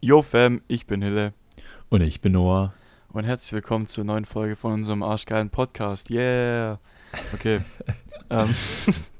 Yo 0.00 0.22
Fam, 0.22 0.60
ich 0.68 0.86
bin 0.86 1.02
Hille 1.02 1.32
Und 1.88 2.02
ich 2.02 2.20
bin 2.20 2.32
Noah. 2.32 2.72
und 3.12 3.24
herzlich 3.24 3.52
willkommen 3.52 3.86
zur 3.86 4.04
neuen 4.04 4.24
Folge 4.24 4.56
von 4.56 4.72
unserem 4.72 5.02
arschgeilen 5.02 5.50
Podcast. 5.50 6.10
Yeah! 6.10 6.78
Okay. 7.34 7.60
ähm, 8.30 8.54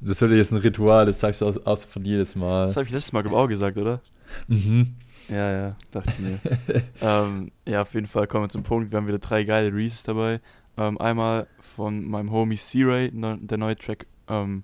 Das 0.01 0.21
wird 0.21 0.33
jetzt 0.33 0.53
ein 0.53 0.59
Ritual, 0.59 1.07
das 1.07 1.21
sagst 1.21 1.41
du 1.41 1.47
aus, 1.47 1.59
aus 1.59 1.85
von 1.85 2.03
jedes 2.05 2.37
Mal. 2.37 2.67
das 2.67 2.77
habe 2.77 2.87
ich 2.87 2.93
letztes 2.93 3.13
Mal 3.13 3.27
auch 3.27 3.47
gesagt, 3.49 3.77
oder? 3.79 4.01
Mhm. 4.47 4.95
Ja, 5.29 5.51
ja, 5.53 5.77
dachte 5.91 6.11
ich 6.11 6.19
mir. 6.21 6.41
ähm, 7.03 7.51
ja, 7.67 7.83
auf 7.83 7.93
jeden 7.95 8.07
Fall 8.07 8.27
kommen 8.27 8.45
wir 8.45 8.49
zum 8.49 8.63
Punkt. 8.63 8.91
Wir 8.93 8.97
haben 8.97 9.09
wieder 9.09 9.19
drei 9.19 9.45
geile 9.45 9.73
Reeses 9.75 10.03
dabei. 10.05 10.41
Ähm, 10.79 10.99
einmal 10.99 11.49
von 11.61 12.05
meinem 12.05 12.31
Homie 12.31 12.57
C-Ray, 12.57 13.11
neu- 13.13 13.37
der 13.41 13.59
neue 13.59 13.77
Track 13.77 14.07
ähm, 14.29 14.63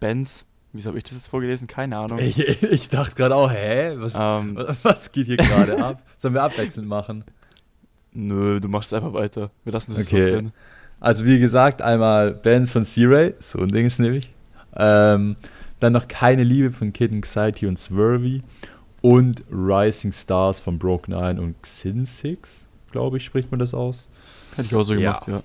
Benz. 0.00 0.46
Wieso 0.72 0.88
habe 0.88 0.98
ich 0.98 1.04
das 1.04 1.12
jetzt 1.14 1.26
vorgelesen? 1.28 1.66
Keine 1.66 1.98
Ahnung. 1.98 2.18
Ich, 2.18 2.38
ich 2.62 2.88
dachte 2.88 3.14
gerade 3.14 3.34
auch, 3.34 3.50
hä? 3.50 3.92
Was, 3.96 4.14
Ähm. 4.16 4.58
was 4.82 5.12
geht 5.12 5.26
hier 5.26 5.36
gerade 5.36 5.82
ab? 5.84 6.02
Sollen 6.16 6.34
wir 6.34 6.42
abwechselnd 6.42 6.88
machen? 6.88 7.24
Nö, 8.12 8.60
du 8.60 8.68
machst 8.68 8.92
einfach 8.94 9.12
weiter. 9.12 9.50
Wir 9.64 9.72
lassen 9.72 9.92
das 9.94 10.06
Okay. 10.06 10.22
so 10.30 10.36
drin. 10.36 10.52
Also 11.00 11.24
wie 11.24 11.38
gesagt, 11.38 11.82
einmal 11.82 12.32
Bands 12.32 12.70
von 12.70 12.84
C-Ray, 12.84 13.34
so 13.40 13.58
ein 13.60 13.68
Ding 13.68 13.86
ist 13.86 13.98
nämlich. 13.98 14.30
Ähm, 14.76 15.36
dann 15.80 15.92
noch 15.92 16.06
Keine 16.08 16.44
Liebe 16.44 16.70
von 16.70 16.92
Kid 16.92 17.10
Anxiety 17.12 17.66
und 17.66 17.78
Swervy. 17.78 18.42
Und 19.00 19.42
Rising 19.50 20.12
Stars 20.12 20.60
von 20.60 20.78
Broken 20.78 21.12
Iron 21.12 21.38
und 21.40 21.56
Xin 21.64 22.04
Six, 22.06 22.66
glaube 22.92 23.16
ich, 23.16 23.24
spricht 23.24 23.50
man 23.50 23.58
das 23.58 23.74
aus. 23.74 24.08
Hätte 24.54 24.68
ich 24.68 24.74
auch 24.76 24.84
so 24.84 24.94
Ja. 24.94 25.18
gemacht, 25.18 25.28
ja. 25.28 25.42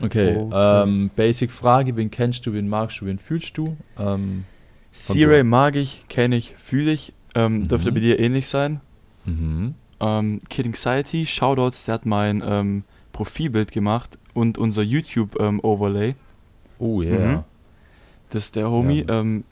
Okay, 0.00 0.36
Okay. 0.36 0.82
Ähm, 0.82 1.10
Basic 1.14 1.50
Frage, 1.50 1.96
wen 1.96 2.10
kennst 2.10 2.46
du, 2.46 2.52
wen 2.52 2.68
magst 2.68 3.00
du, 3.00 3.06
wen 3.06 3.18
fühlst 3.18 3.56
du? 3.58 3.76
Ähm, 3.98 4.44
C-Ray 4.92 5.42
mag 5.44 5.76
ich, 5.76 6.06
kenne 6.08 6.36
ich, 6.36 6.54
fühle 6.56 6.92
ich. 6.92 7.12
Ähm, 7.34 7.64
Dürfte 7.64 7.90
Mhm. 7.90 7.94
bei 7.94 8.00
dir 8.00 8.18
ähnlich 8.20 8.46
sein. 8.48 8.80
mhm. 9.24 9.74
Ähm, 10.00 10.40
Kid 10.50 10.66
Anxiety, 10.66 11.26
Shoutouts, 11.26 11.84
der 11.84 11.94
hat 11.94 12.06
mein 12.06 12.42
ähm, 12.44 12.82
Profilbild 13.12 13.70
gemacht 13.70 14.18
und 14.34 14.58
unser 14.58 14.82
YouTube-Overlay. 14.82 16.16
Oh 16.78 17.00
yeah. 17.02 17.36
Mhm. 17.38 17.44
das 18.30 18.44
ist 18.44 18.56
der 18.56 18.68
Homie. 18.70 19.04
Ja. 19.08 19.20
Ähm, 19.20 19.44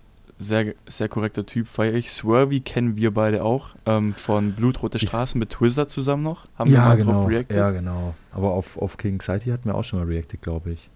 sehr, 0.42 0.74
sehr 0.86 1.08
korrekter 1.08 1.44
Typ, 1.44 1.68
feiere 1.68 1.94
ich. 1.94 2.10
Swervy 2.10 2.60
kennen 2.60 2.96
wir 2.96 3.12
beide 3.12 3.44
auch. 3.44 3.68
Ähm, 3.84 4.14
von 4.14 4.52
Blutrote 4.54 4.98
Ja. 4.98 5.06
Straße 5.06 5.36
mit 5.36 5.50
Twizzler 5.50 5.86
zusammen 5.86 6.22
noch. 6.22 6.48
Haben 6.56 6.70
wir 6.70 6.78
Ja, 6.78 6.88
mal 6.88 6.96
genau. 6.96 7.12
drauf 7.12 7.28
reacted. 7.28 7.56
Ja, 7.56 7.70
genau. 7.70 8.14
Aber 8.32 8.52
auf, 8.52 8.78
auf 8.78 8.96
King 8.96 9.14
Anxiety 9.14 9.50
hatten 9.50 9.66
wir 9.66 9.74
auch 9.74 9.84
schon 9.84 9.98
mal 9.98 10.06
reacted, 10.08 10.40
glaube 10.40 10.70
ich. 10.72 10.88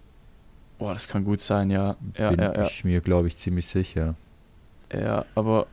Boah, 0.79 0.93
das 0.93 1.07
kann 1.07 1.23
gut 1.23 1.41
sein, 1.41 1.69
ja. 1.69 1.95
Ja, 2.17 2.29
Bin 2.31 2.39
ja, 2.39 2.53
ja. 2.53 2.65
ich 2.65 2.83
mir, 2.83 3.01
glaube 3.01 3.27
ich, 3.27 3.37
ziemlich 3.37 3.67
sicher. 3.67 4.15
Ja, 4.91 5.25
aber 5.35 5.67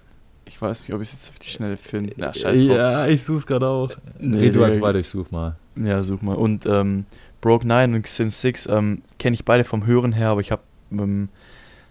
ich 0.45 0.61
weiß 0.61 0.83
nicht, 0.87 0.95
ob 0.95 1.01
ich 1.01 1.09
es 1.09 1.15
jetzt 1.15 1.31
auf 1.31 1.39
die 1.39 1.49
Schnelle 1.49 1.77
finde. 1.77 2.13
Na, 2.19 2.35
scheiß 2.35 2.59
drauf. 2.59 2.77
Ja, 2.77 3.07
ich 3.07 3.23
suche 3.25 3.39
es 3.39 3.47
gerade 3.47 3.69
auch. 3.69 3.91
Nee, 4.19 4.39
Red 4.39 4.55
du 4.55 4.63
einfach 4.65 4.81
weiter, 4.83 4.99
ich 4.99 5.09
such 5.09 5.31
mal. 5.31 5.57
Ja, 5.77 6.03
such 6.03 6.21
mal. 6.23 6.35
Und 6.37 6.67
ähm, 6.67 7.07
Broke 7.41 7.67
9 7.67 7.95
und 7.95 8.07
Sin 8.07 8.31
6 8.31 8.67
ähm, 8.67 9.03
kenne 9.19 9.35
ich 9.35 9.45
beide 9.45 9.65
vom 9.65 9.87
Hören 9.87 10.13
her, 10.13 10.29
aber 10.29 10.41
ich 10.43 10.53
habe, 10.53 10.63
ähm, 10.93 11.29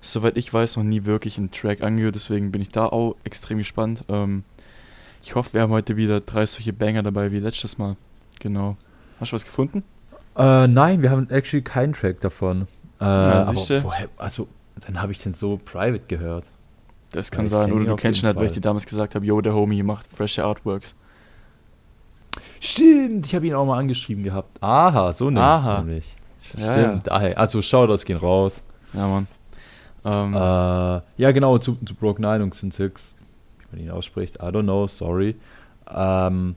soweit 0.01 0.35
ich 0.37 0.53
weiß, 0.53 0.77
noch 0.77 0.83
nie 0.83 1.05
wirklich 1.05 1.37
einen 1.37 1.51
Track 1.51 1.81
angehört, 1.81 2.15
deswegen 2.15 2.51
bin 2.51 2.61
ich 2.61 2.69
da 2.69 2.85
auch 2.85 3.15
extrem 3.23 3.59
gespannt. 3.59 4.03
Ähm, 4.09 4.43
ich 5.23 5.35
hoffe, 5.35 5.53
wir 5.53 5.61
haben 5.61 5.71
heute 5.71 5.95
wieder 5.97 6.19
drei 6.19 6.45
solche 6.45 6.73
Banger 6.73 7.03
dabei 7.03 7.31
wie 7.31 7.39
letztes 7.39 7.77
Mal. 7.77 7.95
Genau. 8.39 8.75
Hast 9.19 9.31
du 9.31 9.35
was 9.35 9.45
gefunden? 9.45 9.83
Äh, 10.35 10.67
nein, 10.67 11.01
wir 11.01 11.11
haben 11.11 11.29
actually 11.29 11.61
keinen 11.63 11.93
Track 11.93 12.21
davon. 12.21 12.67
Äh, 12.99 13.03
Ja, 13.05 13.43
aber 13.43 13.55
woher, 13.83 14.09
also, 14.17 14.47
dann 14.85 15.01
habe 15.01 15.11
ich 15.11 15.19
den 15.21 15.33
so 15.33 15.59
private 15.63 16.03
gehört. 16.07 16.45
Das 17.11 17.29
Ja, 17.29 17.35
kann 17.35 17.47
sein. 17.49 17.69
kenn 17.69 17.73
Oder 17.77 17.85
du 17.85 17.95
kennst 17.97 18.23
ihn 18.23 18.27
halt, 18.27 18.37
weil 18.37 18.45
ich 18.47 18.53
dir 18.53 18.61
damals 18.61 18.85
gesagt 18.85 19.15
habe, 19.15 19.25
yo, 19.25 19.41
der 19.41 19.53
Homie 19.53 19.83
macht 19.83 20.07
frische 20.07 20.43
Artworks. 20.45 20.95
Stimmt, 22.59 23.25
ich 23.25 23.35
habe 23.35 23.47
ihn 23.47 23.53
auch 23.53 23.65
mal 23.65 23.77
angeschrieben 23.77 24.23
gehabt. 24.23 24.61
Aha, 24.61 25.11
so 25.13 25.25
nämlich. 25.25 25.43
Aha. 25.43 25.79
nämlich. 25.79 26.15
Ja, 26.57 26.71
Stimmt, 26.73 27.07
daher. 27.07 27.37
Also 27.37 27.61
Shoutouts 27.61 28.05
gehen 28.05 28.17
raus. 28.17 28.63
Ja, 28.93 29.07
Mann. 29.07 29.27
Ähm, 30.03 30.33
Äh, 30.33 30.37
ja, 31.17 31.31
genau, 31.31 31.57
zu, 31.57 31.77
zu 31.85 31.95
Broke 31.95 32.21
9 32.21 32.41
und 32.41 32.55
Sin 32.55 32.71
6, 32.71 33.15
wie 33.59 33.75
man 33.75 33.85
ihn 33.85 33.91
ausspricht, 33.91 34.37
I 34.37 34.45
don't 34.45 34.63
know, 34.63 34.87
sorry. 34.87 35.35
Ähm, 35.89 36.55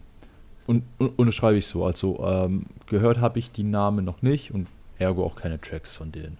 und, 0.66 0.84
und 0.98 1.18
unterschreibe 1.18 1.58
ich 1.58 1.66
so. 1.66 1.84
Also, 1.84 2.24
ähm, 2.26 2.66
gehört 2.86 3.20
habe 3.20 3.38
ich 3.38 3.50
die 3.52 3.64
Namen 3.64 4.04
noch 4.04 4.22
nicht 4.22 4.52
und 4.52 4.66
ergo 4.98 5.24
auch 5.24 5.36
keine 5.36 5.60
Tracks 5.60 5.94
von 5.94 6.12
denen. 6.12 6.38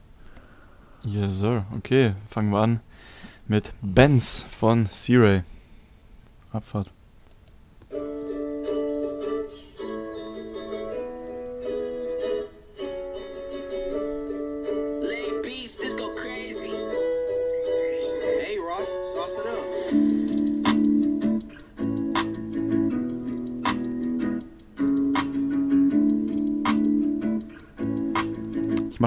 Yes, 1.05 1.39
sir. 1.39 1.67
Okay, 1.77 2.15
fangen 2.31 2.51
wir 2.51 2.61
an 2.61 2.81
mit 3.47 3.73
Benz 3.83 4.43
von 4.43 4.87
C-Ray. 4.87 5.43
Abfahrt. 6.53 6.91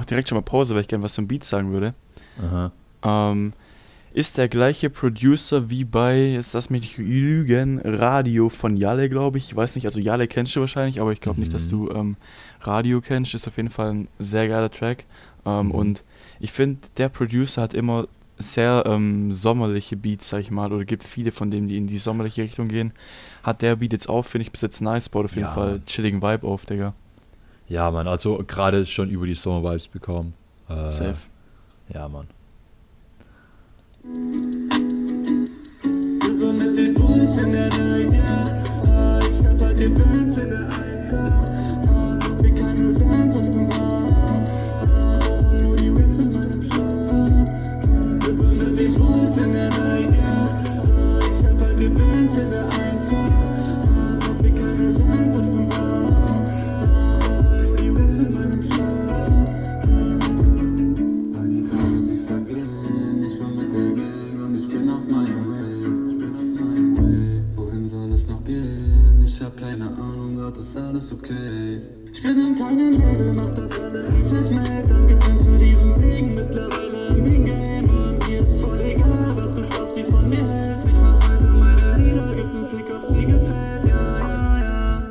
Mache 0.08 0.16
direkt 0.16 0.30
schon 0.30 0.38
mal 0.38 0.42
Pause, 0.42 0.74
weil 0.74 0.82
ich 0.82 0.88
gerne 0.88 1.04
was 1.04 1.14
zum 1.14 1.28
Beat 1.28 1.44
sagen 1.44 1.72
würde. 1.72 1.94
Ähm, 3.04 3.54
ist 4.14 4.38
der 4.38 4.48
gleiche 4.48 4.90
Producer 4.90 5.70
wie 5.70 5.84
bei, 5.84 6.18
jetzt 6.30 6.54
lass 6.54 6.70
mich 6.70 6.82
nicht 6.82 6.98
lügen, 6.98 7.80
Radio 7.84 8.50
von 8.50 8.76
Jalle, 8.78 9.10
glaube 9.10 9.38
ich. 9.38 9.50
Ich 9.50 9.56
weiß 9.56 9.76
nicht, 9.76 9.86
also 9.86 10.00
Jalle 10.00 10.28
kennst 10.28 10.56
du 10.56 10.62
wahrscheinlich, 10.62 11.00
aber 11.02 11.12
ich 11.12 11.22
glaube 11.22 11.40
nicht, 11.40 11.54
dass 11.54 11.66
Mhm. 11.68 11.70
du 11.72 11.90
ähm, 11.92 12.16
Radio 12.62 13.02
kennst. 13.02 13.34
Ist 13.36 13.48
auf 13.48 13.58
jeden 13.58 13.70
Fall 13.70 13.92
ein 13.94 14.08
sehr 14.18 14.48
geiler 14.48 14.72
Track. 14.72 15.06
Ähm, 15.46 15.68
Mhm. 15.68 15.72
Und 15.72 16.04
ich 16.40 16.52
finde, 16.52 16.80
der 16.98 17.10
Producer 17.10 17.62
hat 17.62 17.74
immer 17.74 18.08
sehr 18.40 18.84
ähm, 18.86 19.32
sommerliche 19.32 19.98
Beats, 19.98 20.30
sag 20.30 20.40
ich 20.42 20.52
mal, 20.52 20.72
oder 20.72 20.86
gibt 20.86 21.04
viele 21.04 21.32
von 21.32 21.50
denen, 21.52 21.68
die 21.68 21.78
in 21.78 21.88
die 21.88 21.98
sommerliche 21.98 22.44
Richtung 22.44 22.68
gehen. 22.70 22.94
Hat 23.44 23.62
der 23.62 23.76
Beat 23.76 23.94
jetzt 23.94 24.10
auch, 24.10 24.26
finde 24.26 24.44
ich, 24.44 24.52
bis 24.52 24.62
jetzt 24.62 24.82
nice, 24.82 25.10
baut 25.10 25.26
auf 25.26 25.36
jeden 25.36 25.48
Ja. 25.48 25.54
Fall 25.54 25.82
chilligen 25.86 26.22
Vibe 26.22 26.48
auf, 26.48 26.66
Digga. 26.66 26.94
Ja, 27.70 27.92
Mann, 27.92 28.08
also 28.08 28.38
gerade 28.48 28.86
schon 28.86 29.10
über 29.10 29.26
die 29.26 29.36
Summer-Vibes 29.36 29.90
bekommen. 29.90 30.34
Äh, 30.70 30.90
Safe. 30.90 31.18
Ja, 31.94 32.08
Mann. 32.08 32.28
Wir 36.40 36.54
mit 36.54 36.78
den 36.78 36.94
hab 69.48 69.58
keine 69.58 69.86
Ahnung, 69.86 70.36
Gott 70.36 70.58
ist 70.58 70.76
alles 70.76 71.14
okay. 71.14 71.82
Ich 72.12 72.22
bin 72.22 72.38
in 72.38 72.56
keinem 72.58 72.92
Label, 72.92 73.34
mach 73.34 73.56
das 73.56 73.80
alles 73.80 74.14
wie 74.14 74.22
selfmade. 74.22 74.88
Dankeschön 74.88 75.38
für 75.38 75.58
diesen 75.58 75.94
Segen, 75.94 76.32
mittlerweile 76.32 77.08
in 77.16 77.24
den 77.24 77.46
Game. 77.46 77.90
Und 77.90 78.28
mir 78.28 78.42
ist 78.42 78.60
voll 78.60 78.80
egal, 78.82 79.34
was 79.36 79.56
du 79.56 79.64
Spaß 79.64 79.94
die 79.94 80.04
von 80.04 80.30
mir 80.30 80.46
hältst. 80.46 80.90
Ich 80.90 80.98
mach 80.98 81.30
weiter 81.30 81.56
meine 81.60 82.04
Lieder, 82.04 82.36
gib 82.36 82.54
nen 82.54 82.66
Fick, 82.66 82.94
ob 82.94 83.02
sie 83.04 83.26
gefällt. 83.26 83.86
Ja, 83.86 84.20
ja, 84.20 84.60
ja. 84.60 85.04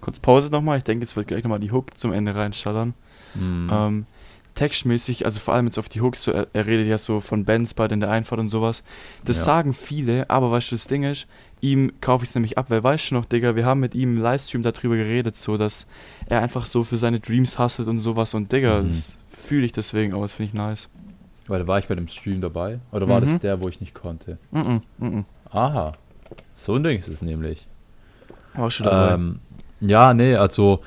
Kurz 0.00 0.18
Pause 0.18 0.50
nochmal. 0.50 0.78
Ich 0.78 0.84
denke, 0.84 1.04
jetzt 1.04 1.14
wird 1.14 1.28
gleich 1.28 1.44
nochmal 1.44 1.60
die 1.60 1.70
Hook 1.70 1.96
zum 1.96 2.12
Ende 2.12 2.34
reinschallern. 2.34 2.94
Mhm. 3.36 3.70
Ähm, 3.72 4.06
textmäßig, 4.54 5.24
also 5.24 5.40
vor 5.40 5.54
allem 5.54 5.66
jetzt 5.66 5.78
auf 5.78 5.88
die 5.88 6.00
Hooks, 6.00 6.24
so, 6.24 6.32
er, 6.32 6.48
er 6.52 6.66
redet 6.66 6.86
ja 6.86 6.98
so 6.98 7.20
von 7.20 7.44
Benz 7.44 7.74
bei 7.74 7.86
in 7.86 8.00
der 8.00 8.10
Einfahrt 8.10 8.40
und 8.40 8.48
sowas. 8.48 8.82
Das 9.24 9.38
Ja. 9.38 9.44
sagen 9.44 9.72
viele, 9.72 10.28
aber 10.30 10.50
weißt 10.50 10.70
du, 10.72 10.74
das 10.74 10.86
Ding 10.88 11.04
ist, 11.04 11.26
ihm 11.60 11.92
kaufe 12.00 12.24
ich 12.24 12.30
es 12.30 12.34
nämlich 12.34 12.58
ab, 12.58 12.66
weil 12.70 12.82
weißt 12.82 13.10
du 13.10 13.14
noch, 13.14 13.24
Digga, 13.24 13.54
wir 13.56 13.64
haben 13.66 13.80
mit 13.80 13.94
ihm 13.94 14.16
im 14.16 14.22
Livestream 14.22 14.62
darüber 14.62 14.96
geredet, 14.96 15.36
so 15.36 15.56
dass 15.56 15.86
er 16.26 16.42
einfach 16.42 16.66
so 16.66 16.84
für 16.84 16.96
seine 16.96 17.20
Dreams 17.20 17.58
hustelt 17.58 17.88
und 17.88 17.98
sowas 17.98 18.34
und 18.34 18.52
Digga, 18.52 18.82
Mhm. 18.82 18.88
das 18.88 19.18
fühle 19.28 19.64
ich 19.66 19.72
deswegen 19.72 20.12
auch, 20.14 20.22
das 20.22 20.34
finde 20.34 20.48
ich 20.48 20.54
nice. 20.54 20.88
Weil 21.46 21.60
da 21.60 21.66
war 21.66 21.78
ich 21.78 21.86
bei 21.86 21.94
dem 21.94 22.08
Stream 22.08 22.40
dabei. 22.42 22.78
Oder 22.92 23.08
war 23.08 23.20
Mhm. 23.20 23.24
das 23.24 23.38
der, 23.40 23.60
wo 23.62 23.68
ich 23.68 23.80
nicht 23.80 23.94
konnte? 23.94 24.36
Mhm, 24.50 24.82
mhm. 24.98 25.24
Aha. 25.50 25.92
So 26.56 26.74
ein 26.74 26.82
Ding 26.82 26.98
ist 26.98 27.08
es 27.08 27.22
nämlich. 27.22 27.66
Auch 28.54 28.70
schon 28.70 28.84
dabei. 28.86 29.14
Ähm, 29.14 29.40
ja, 29.80 30.12
nee, 30.12 30.34
also, 30.36 30.80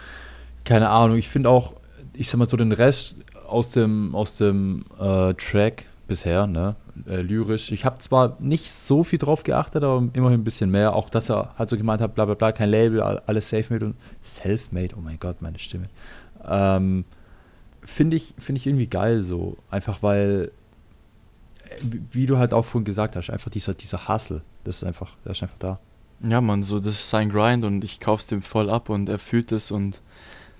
keine 0.63 0.89
Ahnung. 0.89 1.17
Ich 1.17 1.29
finde 1.29 1.49
auch, 1.49 1.73
ich 2.13 2.29
sag 2.29 2.37
mal 2.37 2.47
so, 2.47 2.57
den 2.57 2.73
Rest 2.73 3.15
aus 3.51 3.71
dem, 3.71 4.15
aus 4.15 4.37
dem 4.37 4.85
äh, 4.99 5.33
Track 5.33 5.85
bisher, 6.07 6.47
ne, 6.47 6.75
äh, 7.07 7.21
lyrisch. 7.21 7.71
Ich 7.71 7.85
habe 7.85 7.99
zwar 7.99 8.37
nicht 8.39 8.71
so 8.71 9.03
viel 9.03 9.19
drauf 9.19 9.43
geachtet, 9.43 9.83
aber 9.83 10.07
immerhin 10.13 10.41
ein 10.41 10.43
bisschen 10.43 10.71
mehr. 10.71 10.93
Auch 10.95 11.09
dass 11.09 11.29
er 11.29 11.53
halt 11.57 11.69
so 11.69 11.77
gemeint 11.77 12.01
hat, 12.01 12.15
bla 12.15 12.25
bla 12.25 12.33
bla, 12.33 12.51
kein 12.51 12.69
Label, 12.69 13.01
alles 13.01 13.49
self-made 13.49 13.85
und 13.85 13.95
self-made, 14.21 14.95
oh 14.97 15.01
mein 15.01 15.19
Gott, 15.19 15.41
meine 15.41 15.59
Stimme. 15.59 15.89
Ähm, 16.45 17.05
Finde 17.83 18.15
ich, 18.15 18.35
find 18.37 18.59
ich 18.59 18.67
irgendwie 18.67 18.87
geil 18.87 19.21
so. 19.21 19.57
Einfach 19.69 20.03
weil, 20.03 20.51
äh, 21.63 21.85
wie 22.11 22.25
du 22.25 22.37
halt 22.37 22.53
auch 22.53 22.65
vorhin 22.65 22.85
gesagt 22.85 23.15
hast, 23.15 23.29
einfach 23.29 23.49
dieser, 23.49 23.73
dieser 23.73 24.07
Hustle, 24.07 24.41
das 24.63 24.77
ist 24.77 24.83
einfach, 24.83 25.15
der 25.25 25.31
ist 25.31 25.43
einfach 25.43 25.57
da. 25.59 25.79
Ja, 26.23 26.39
Mann, 26.41 26.61
so 26.61 26.79
das 26.79 26.95
ist 26.95 27.09
sein 27.09 27.29
Grind 27.29 27.63
und 27.63 27.83
ich 27.83 27.99
kauf's 27.99 28.27
dem 28.27 28.41
voll 28.43 28.69
ab 28.69 28.89
und 28.89 29.09
er 29.09 29.17
fühlt 29.17 29.51
es 29.51 29.71
und 29.71 30.01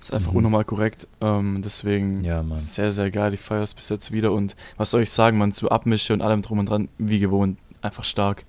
ist 0.03 0.13
einfach 0.13 0.31
Mhm. 0.31 0.37
unnormal 0.37 0.65
korrekt. 0.65 1.07
Ähm, 1.21 1.61
deswegen 1.63 2.23
Ja, 2.23 2.43
sehr, 2.53 2.91
sehr 2.91 3.11
geil. 3.11 3.33
Ich 3.33 3.39
feiere 3.39 3.63
es 3.63 3.73
bis 3.73 3.89
jetzt 3.89 4.11
wieder 4.11 4.31
und 4.31 4.55
was 4.77 4.91
soll 4.91 5.01
ich 5.03 5.11
sagen, 5.11 5.37
man, 5.37 5.53
zu 5.53 5.69
Abmische 5.71 6.13
und 6.13 6.21
allem 6.21 6.41
drum 6.41 6.59
und 6.59 6.67
dran, 6.69 6.89
wie 6.97 7.19
gewohnt, 7.19 7.57
einfach 7.81 8.03
stark. 8.03 8.45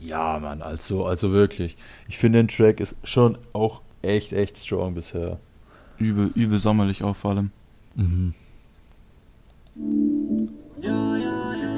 Ja, 0.00 0.38
Mann, 0.38 0.62
also, 0.62 1.06
also 1.06 1.32
wirklich. 1.32 1.76
Ich 2.08 2.18
finde, 2.18 2.38
den 2.38 2.48
Track 2.48 2.78
ist 2.80 2.94
schon 3.02 3.36
auch 3.52 3.80
echt, 4.02 4.32
echt 4.32 4.56
strong 4.58 4.94
bisher. 4.94 5.38
Übel, 5.98 6.30
übel 6.36 6.58
sommerlich 6.58 7.02
auch 7.02 7.16
vor 7.16 7.32
allem. 7.32 7.50
Mhm. 7.96 8.34
Ja, 10.80 11.16
ja, 11.16 11.54
ja. 11.54 11.76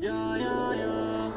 Ja, 0.00 0.36
ja, 0.36 0.72
ja. 0.72 1.32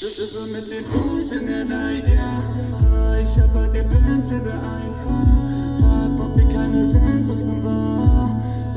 Das 0.00 0.18
ist 0.18 0.32
so 0.34 0.46
mit 0.46 0.70
den 0.70 0.84
Fuß 0.84 1.32
in 1.32 1.46
der 1.46 1.64
Night, 1.64 2.06
ja. 2.08 2.91
Ich 3.34 3.40
hab 3.40 3.54
halt 3.54 3.72
die 3.72 3.80
Bands 3.80 4.30
in 4.30 4.44
der 4.44 4.52
Einfahrt. 4.52 5.82
Ah, 5.82 6.08
Bock 6.18 6.36
mir 6.36 6.46
keine 6.52 6.90
Fans, 6.90 7.28
doch 7.30 7.34
ich 7.36 7.44
bin. 7.44 7.64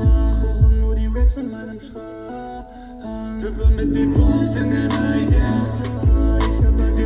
Ach, 0.00 0.42
hören 0.42 0.80
nur 0.80 0.94
die 0.94 1.08
Racks 1.08 1.36
in 1.36 1.50
meinem 1.50 1.78
Schrank. 1.78 2.64
Triple 3.38 3.68
mit 3.70 3.94
den 3.94 4.14
Fuß 4.14 4.56
in 4.56 4.70
der 4.70 4.88
Night, 4.88 5.30
ja. 5.30 5.66
Ah, 6.08 6.38
Ich 6.38 6.64
hab 6.64 6.80
halt 6.80 6.96
die 6.96 7.04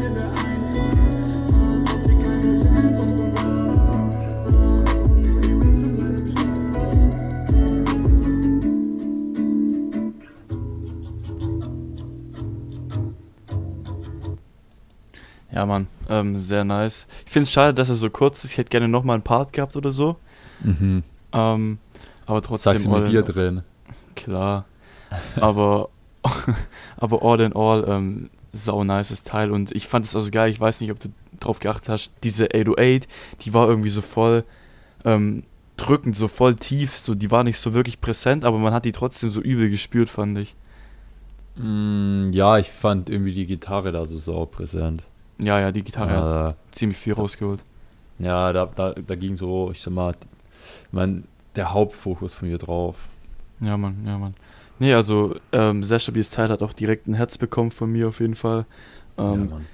in 0.00 0.14
der 0.14 0.30
Einfahrt. 0.30 1.14
Ah, 1.50 1.80
Bock 1.84 2.06
mir 2.06 2.18
keine 2.22 2.60
Fans, 2.60 3.00
wahr. 3.34 4.08
Ach, 4.46 4.54
hören 4.94 5.22
nur 5.22 5.40
die 5.40 5.54
Racks 5.54 5.82
in 5.82 5.96
meinem 5.96 6.26
Schrank. 6.26 7.16
Ja, 15.50 15.66
Mann, 15.66 15.86
ähm, 16.12 16.36
sehr 16.36 16.64
nice. 16.64 17.06
Ich 17.26 17.32
finde 17.32 17.44
es 17.44 17.52
schade, 17.52 17.74
dass 17.74 17.88
er 17.88 17.94
so 17.94 18.10
kurz 18.10 18.44
ist. 18.44 18.52
Ich 18.52 18.58
hätte 18.58 18.70
gerne 18.70 18.88
nochmal 18.88 19.14
einen 19.14 19.22
Part 19.24 19.52
gehabt 19.52 19.76
oder 19.76 19.90
so. 19.90 20.16
Mhm. 20.62 21.02
Ähm, 21.32 21.78
aber 22.26 22.42
trotzdem. 22.42 22.72
Sagst 22.72 22.86
du 22.86 22.94
in- 22.94 23.04
Bier 23.04 23.22
drin? 23.22 23.62
Klar. 24.14 24.66
Aber, 25.36 25.88
aber 26.96 27.22
all 27.22 27.40
in 27.40 27.54
all, 27.54 27.84
ähm, 27.88 28.30
sau 28.52 28.84
nices 28.84 29.22
Teil. 29.22 29.50
Und 29.50 29.72
ich 29.72 29.86
fand 29.86 30.04
es 30.04 30.14
also 30.14 30.30
geil. 30.30 30.50
Ich 30.50 30.60
weiß 30.60 30.80
nicht, 30.82 30.90
ob 30.90 31.00
du 31.00 31.08
drauf 31.40 31.58
geachtet 31.58 31.88
hast. 31.88 32.12
Diese 32.22 32.48
808, 32.54 33.08
die 33.40 33.54
war 33.54 33.68
irgendwie 33.68 33.88
so 33.90 34.02
voll 34.02 34.44
ähm, 35.04 35.44
drückend, 35.78 36.16
so 36.16 36.28
voll 36.28 36.54
tief. 36.56 36.98
So, 36.98 37.14
die 37.14 37.30
war 37.30 37.44
nicht 37.44 37.58
so 37.58 37.72
wirklich 37.72 38.00
präsent, 38.00 38.44
aber 38.44 38.58
man 38.58 38.74
hat 38.74 38.84
die 38.84 38.92
trotzdem 38.92 39.30
so 39.30 39.40
übel 39.40 39.70
gespürt, 39.70 40.10
fand 40.10 40.38
ich. 40.38 40.54
Mm, 41.56 42.30
ja, 42.32 42.58
ich 42.58 42.70
fand 42.70 43.10
irgendwie 43.10 43.34
die 43.34 43.46
Gitarre 43.46 43.92
da 43.92 44.04
so 44.06 44.18
sau 44.18 44.46
präsent. 44.46 45.02
Ja, 45.38 45.58
ja, 45.60 45.72
die 45.72 45.82
Gitarre 45.82 46.46
hat 46.46 46.54
Äh, 46.54 46.56
ziemlich 46.72 46.98
viel 46.98 47.14
rausgeholt. 47.14 47.62
ja, 48.18 48.52
da, 48.52 48.66
da, 48.66 48.92
da 48.92 49.14
ging 49.14 49.36
so, 49.36 49.70
ich 49.72 49.80
sag 49.80 49.92
mal, 49.94 50.14
mein, 50.92 51.24
der 51.56 51.72
Hauptfokus 51.72 52.34
von 52.34 52.48
mir 52.48 52.58
drauf. 52.58 52.96
Ja, 53.60 53.76
Mann, 53.76 53.96
ja, 54.06 54.18
Mann. 54.18 54.34
Nee, 54.78 54.94
also, 54.94 55.36
ähm, 55.52 55.82
sehr 55.82 55.98
stabiles 55.98 56.30
Teil 56.30 56.48
hat 56.48 56.62
auch 56.62 56.72
direkt 56.72 57.06
ein 57.06 57.14
Herz 57.14 57.38
bekommen 57.38 57.70
von 57.70 57.90
mir 57.90 58.08
auf 58.08 58.20
jeden 58.20 58.34
Fall. 58.34 58.66
ja, 59.18 59.32
Ähm, 59.34 59.50
Mann. 59.50 59.66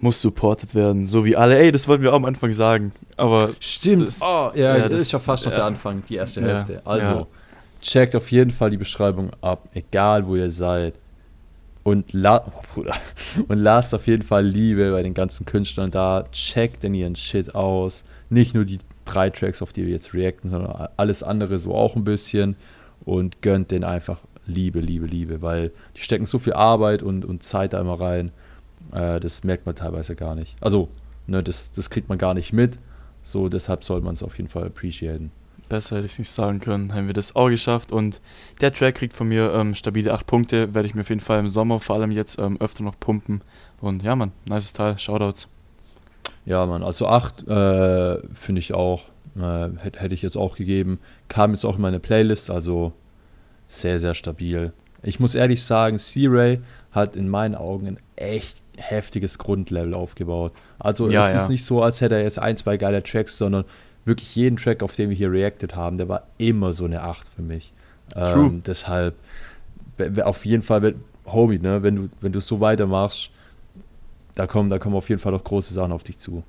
muss 0.00 0.22
supported 0.22 0.74
werden, 0.76 1.06
so 1.08 1.24
wie 1.24 1.36
alle. 1.36 1.58
Ey, 1.58 1.72
das 1.72 1.88
wollten 1.88 2.02
wir 2.04 2.12
auch 2.12 2.16
am 2.16 2.24
Anfang 2.24 2.52
sagen. 2.52 2.92
Aber 3.16 3.50
Stimmt. 3.60 4.06
das- 4.06 4.22
oh, 4.22 4.50
ja, 4.54 4.76
ja, 4.76 4.78
das, 4.82 4.90
das- 4.92 5.00
ist 5.02 5.12
ja 5.12 5.18
fast 5.18 5.44
noch 5.44 5.52
ja. 5.52 5.58
der 5.58 5.66
Anfang, 5.66 6.02
die 6.08 6.14
erste 6.16 6.40
Ja, 6.40 6.46
Hälfte. 6.46 6.82
Also, 6.84 7.14
ja. 7.14 7.26
checkt 7.82 8.14
auf 8.14 8.30
jeden 8.30 8.50
Fall 8.52 8.70
die 8.70 8.76
Beschreibung 8.76 9.30
ab, 9.40 9.68
egal 9.74 10.26
wo 10.26 10.36
ihr 10.36 10.50
seid. 10.52 10.94
Und, 11.82 12.12
la 12.12 12.44
oh, 12.76 12.84
und 13.48 13.58
lasst 13.58 13.94
auf 13.94 14.06
jeden 14.06 14.22
Fall 14.22 14.44
Liebe 14.44 14.90
bei 14.92 15.02
den 15.02 15.14
ganzen 15.14 15.46
Künstlern 15.46 15.90
da. 15.90 16.26
Checkt 16.32 16.82
denn 16.82 16.94
ihren 16.94 17.16
Shit 17.16 17.54
aus. 17.54 18.04
Nicht 18.30 18.54
nur 18.54 18.64
die 18.64 18.78
drei 19.04 19.30
Tracks, 19.30 19.62
auf 19.62 19.72
die 19.72 19.86
wir 19.86 19.92
jetzt 19.92 20.12
reacten, 20.12 20.48
sondern 20.48 20.88
alles 20.96 21.22
andere 21.22 21.58
so 21.58 21.74
auch 21.74 21.96
ein 21.96 22.04
bisschen. 22.04 22.56
Und 23.04 23.40
gönnt 23.40 23.70
denen 23.70 23.84
einfach 23.84 24.18
Liebe, 24.46 24.80
Liebe, 24.80 25.06
Liebe, 25.06 25.42
weil 25.42 25.72
die 25.96 26.00
stecken 26.00 26.26
so 26.26 26.38
viel 26.38 26.54
Arbeit 26.54 27.02
und, 27.02 27.24
und 27.24 27.42
Zeit 27.42 27.72
da 27.72 27.80
immer 27.80 28.00
rein. 28.00 28.32
Äh, 28.92 29.20
das 29.20 29.44
merkt 29.44 29.66
man 29.66 29.74
teilweise 29.74 30.16
gar 30.16 30.34
nicht. 30.34 30.56
Also, 30.60 30.88
ne, 31.26 31.42
das, 31.42 31.72
das 31.72 31.90
kriegt 31.90 32.08
man 32.08 32.18
gar 32.18 32.34
nicht 32.34 32.52
mit. 32.52 32.78
So, 33.22 33.48
deshalb 33.48 33.84
soll 33.84 34.00
man 34.00 34.14
es 34.14 34.22
auf 34.22 34.36
jeden 34.38 34.48
Fall 34.48 34.66
appreciaten. 34.66 35.30
Besser 35.68 35.96
hätte 35.96 36.06
ich 36.06 36.12
es 36.12 36.18
nicht 36.18 36.30
sagen 36.30 36.60
können. 36.60 36.94
Haben 36.94 37.06
wir 37.06 37.14
das 37.14 37.36
auch 37.36 37.48
geschafft. 37.48 37.92
Und 37.92 38.20
der 38.60 38.72
Track 38.72 38.96
kriegt 38.96 39.14
von 39.14 39.28
mir 39.28 39.52
ähm, 39.52 39.74
stabile 39.74 40.12
8 40.12 40.26
Punkte. 40.26 40.74
Werde 40.74 40.88
ich 40.88 40.94
mir 40.94 41.02
auf 41.02 41.08
jeden 41.08 41.20
Fall 41.20 41.38
im 41.38 41.48
Sommer 41.48 41.80
vor 41.80 41.96
allem 41.96 42.10
jetzt 42.10 42.38
ähm, 42.38 42.60
öfter 42.60 42.82
noch 42.82 42.98
pumpen. 42.98 43.42
Und 43.80 44.02
ja, 44.02 44.16
Mann, 44.16 44.32
nices 44.46 44.72
Teil. 44.72 44.98
Shoutouts. 44.98 45.48
Ja, 46.44 46.66
Mann, 46.66 46.82
also 46.82 47.06
8 47.06 47.46
äh, 47.46 48.18
finde 48.32 48.58
ich 48.60 48.74
auch, 48.74 49.02
äh, 49.36 49.68
hätte 49.78 50.00
hätte 50.00 50.14
ich 50.14 50.22
jetzt 50.22 50.36
auch 50.36 50.56
gegeben. 50.56 50.98
Kam 51.28 51.52
jetzt 51.52 51.64
auch 51.64 51.76
in 51.76 51.82
meine 51.82 52.00
Playlist, 52.00 52.50
also 52.50 52.92
sehr, 53.66 53.98
sehr 53.98 54.14
stabil. 54.14 54.72
Ich 55.02 55.20
muss 55.20 55.34
ehrlich 55.34 55.62
sagen, 55.62 55.98
C-Ray 55.98 56.60
hat 56.90 57.16
in 57.16 57.28
meinen 57.28 57.54
Augen 57.54 57.86
ein 57.86 57.98
echt 58.16 58.62
heftiges 58.76 59.38
Grundlevel 59.38 59.94
aufgebaut. 59.94 60.52
Also 60.78 61.08
Ja, 61.08 61.26
es 61.26 61.34
ja. 61.34 61.42
ist 61.42 61.48
nicht 61.48 61.64
so, 61.64 61.82
als 61.82 62.00
hätte 62.00 62.16
er 62.16 62.22
jetzt 62.22 62.38
ein, 62.38 62.56
zwei 62.56 62.76
geile 62.76 63.02
Tracks, 63.02 63.38
sondern 63.38 63.64
wirklich 64.08 64.34
jeden 64.34 64.56
Track, 64.56 64.82
auf 64.82 64.96
den 64.96 65.10
wir 65.10 65.16
hier 65.16 65.30
reacted 65.30 65.76
haben, 65.76 65.98
der 65.98 66.08
war 66.08 66.24
immer 66.38 66.72
so 66.72 66.84
eine 66.84 67.02
8 67.02 67.28
für 67.36 67.42
mich. 67.42 67.72
True. 68.12 68.46
Ähm, 68.46 68.62
deshalb, 68.66 69.14
auf 70.24 70.44
jeden 70.44 70.62
Fall, 70.62 70.94
Homie, 71.26 71.58
ne, 71.58 71.82
wenn 71.82 71.96
du, 71.96 72.08
wenn 72.20 72.32
du 72.32 72.40
so 72.40 72.60
weitermachst, 72.60 73.30
da 74.34 74.46
kommen, 74.46 74.70
da 74.70 74.78
kommen 74.78 74.96
auf 74.96 75.08
jeden 75.08 75.20
Fall 75.20 75.32
noch 75.32 75.44
große 75.44 75.74
Sachen 75.74 75.92
auf 75.92 76.02
dich 76.02 76.18
zu. 76.18 76.42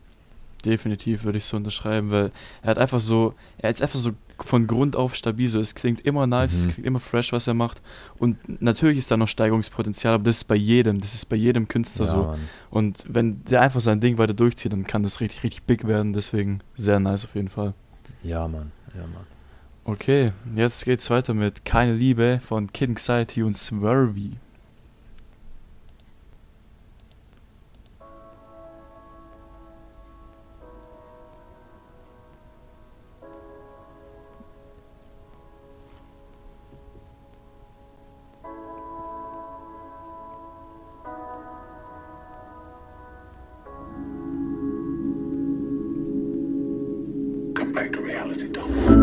Definitiv 0.65 1.23
würde 1.23 1.37
ich 1.37 1.45
so 1.45 1.55
unterschreiben, 1.57 2.11
weil 2.11 2.31
er 2.61 2.71
hat 2.71 2.77
einfach 2.77 2.99
so, 2.99 3.33
er 3.57 3.69
ist 3.69 3.81
einfach 3.81 3.97
so 3.99 4.11
von 4.41 4.67
Grund 4.67 4.95
auf 4.95 5.15
stabil, 5.15 5.47
so 5.49 5.59
es 5.59 5.75
klingt 5.75 6.01
immer 6.01 6.27
nice, 6.27 6.53
Mhm. 6.53 6.59
es 6.59 6.73
klingt 6.75 6.87
immer 6.87 6.99
fresh, 6.99 7.31
was 7.33 7.47
er 7.47 7.53
macht 7.53 7.81
und 8.17 8.61
natürlich 8.61 8.97
ist 8.97 9.09
da 9.11 9.17
noch 9.17 9.27
Steigerungspotenzial, 9.27 10.13
aber 10.13 10.23
das 10.25 10.37
ist 10.37 10.43
bei 10.45 10.55
jedem, 10.55 11.01
das 11.01 11.13
ist 11.13 11.25
bei 11.25 11.35
jedem 11.35 11.67
Künstler 11.67 12.05
Ja, 12.05 12.11
so 12.11 12.17
Mann. 12.25 12.39
und 12.69 13.05
wenn 13.07 13.43
der 13.45 13.61
einfach 13.61 13.81
sein 13.81 13.99
Ding 14.01 14.17
weiter 14.17 14.33
durchzieht, 14.33 14.71
dann 14.73 14.85
kann 14.87 15.03
das 15.03 15.19
richtig, 15.21 15.43
richtig 15.43 15.63
big 15.63 15.87
werden, 15.87 16.13
deswegen 16.13 16.59
sehr 16.73 16.99
nice 16.99 17.25
auf 17.25 17.35
jeden 17.35 17.49
Fall. 17.49 17.73
Ja, 18.23 18.47
Mann. 18.47 18.71
Ja, 18.95 19.01
Mann. 19.01 19.25
Okay, 19.85 20.33
jetzt 20.55 20.85
geht's 20.85 21.09
weiter 21.09 21.33
mit 21.33 21.65
Keine 21.65 21.93
Liebe 21.93 22.39
von 22.43 22.71
Kid 22.71 22.89
Anxiety 22.89 23.43
und 23.43 23.57
Swervy. 23.57 24.33
Back 47.79 47.93
to 47.93 48.01
reality, 48.01 48.47
Dom. 48.49 48.98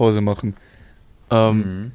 Atmungspause 0.00 0.20
machen. 0.20 0.56
Ähm, 1.30 1.58
Mhm. 1.58 1.92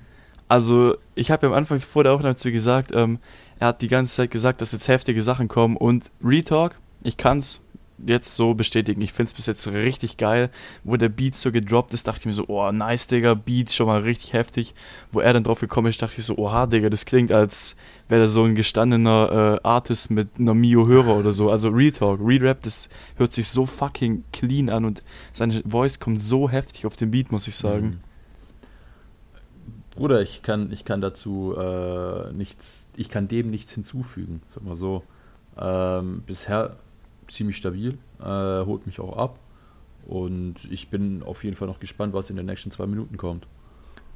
Also, 0.47 0.97
ich 1.15 1.31
habe 1.31 1.47
ja 1.47 1.51
am 1.51 1.57
Anfang 1.57 1.79
vor 1.79 2.03
der 2.03 2.13
Aufnahme 2.13 2.35
zu 2.35 2.51
gesagt, 2.51 2.91
ähm, 2.93 3.17
er 3.57 3.69
hat 3.69 3.81
die 3.81 3.87
ganze 3.87 4.15
Zeit 4.15 4.29
gesagt, 4.29 4.61
dass 4.61 4.73
jetzt 4.73 4.87
heftige 4.87 5.23
Sachen 5.23 5.47
kommen 5.47 5.75
und 5.75 6.11
Retalk, 6.23 6.77
ich 7.01 7.17
kann's 7.17 7.61
jetzt 7.97 8.35
so 8.35 8.53
bestätigen. 8.53 9.01
Ich 9.01 9.13
find's 9.13 9.33
bis 9.33 9.45
jetzt 9.45 9.67
richtig 9.67 10.17
geil. 10.17 10.49
Wo 10.83 10.97
der 10.97 11.09
Beat 11.09 11.35
so 11.35 11.51
gedroppt 11.51 11.93
ist, 11.93 12.07
dachte 12.07 12.21
ich 12.21 12.25
mir 12.25 12.33
so, 12.33 12.45
oh, 12.47 12.71
nice, 12.71 13.07
Digga, 13.07 13.33
Beat 13.33 13.71
schon 13.71 13.87
mal 13.87 14.01
richtig 14.01 14.33
heftig. 14.33 14.73
Wo 15.11 15.21
er 15.21 15.33
dann 15.33 15.43
drauf 15.43 15.59
gekommen 15.59 15.87
ist, 15.87 16.01
dachte 16.01 16.15
ich 16.17 16.25
so, 16.25 16.37
oha, 16.37 16.65
Digga, 16.65 16.89
das 16.89 17.05
klingt, 17.05 17.31
als 17.31 17.75
wäre 18.09 18.21
er 18.23 18.27
so 18.27 18.43
ein 18.43 18.55
gestandener 18.55 19.59
äh, 19.63 19.67
Artist 19.67 20.11
mit 20.11 20.29
einer 20.37 20.53
Mio-Hörer 20.53 21.15
oder 21.15 21.31
so. 21.31 21.49
Also 21.49 21.69
Retalk, 21.69 22.19
Re-Rap, 22.21 22.61
das 22.61 22.89
hört 23.15 23.33
sich 23.33 23.47
so 23.47 23.65
fucking 23.65 24.23
clean 24.33 24.69
an 24.69 24.85
und 24.85 25.03
seine 25.31 25.61
Voice 25.65 25.99
kommt 25.99 26.21
so 26.21 26.49
heftig 26.49 26.85
auf 26.85 26.95
den 26.95 27.11
Beat, 27.11 27.31
muss 27.31 27.47
ich 27.47 27.55
sagen. 27.55 27.85
Mhm. 27.85 27.99
Bruder, 29.95 30.21
ich 30.21 30.41
kann, 30.41 30.73
ich 30.73 30.83
kann 30.83 30.99
dazu 30.99 31.55
äh, 31.57 32.33
nichts, 32.33 32.87
ich 32.97 33.09
kann 33.09 33.29
dem 33.29 33.49
nichts 33.49 33.71
hinzufügen, 33.71 34.41
sag 34.53 34.63
mal 34.65 34.75
so. 34.75 35.03
Ähm, 35.57 36.21
bisher 36.25 36.75
ziemlich 37.29 37.57
stabil, 37.57 37.97
äh, 38.19 38.23
holt 38.23 38.85
mich 38.85 38.99
auch 38.99 39.17
ab. 39.17 39.39
Und 40.07 40.55
ich 40.69 40.89
bin 40.89 41.23
auf 41.23 41.43
jeden 41.43 41.55
Fall 41.55 41.67
noch 41.67 41.79
gespannt, 41.79 42.13
was 42.13 42.29
in 42.29 42.35
den 42.35 42.45
nächsten 42.45 42.69
zwei 42.71 42.85
Minuten 42.85 43.17
kommt. 43.17 43.47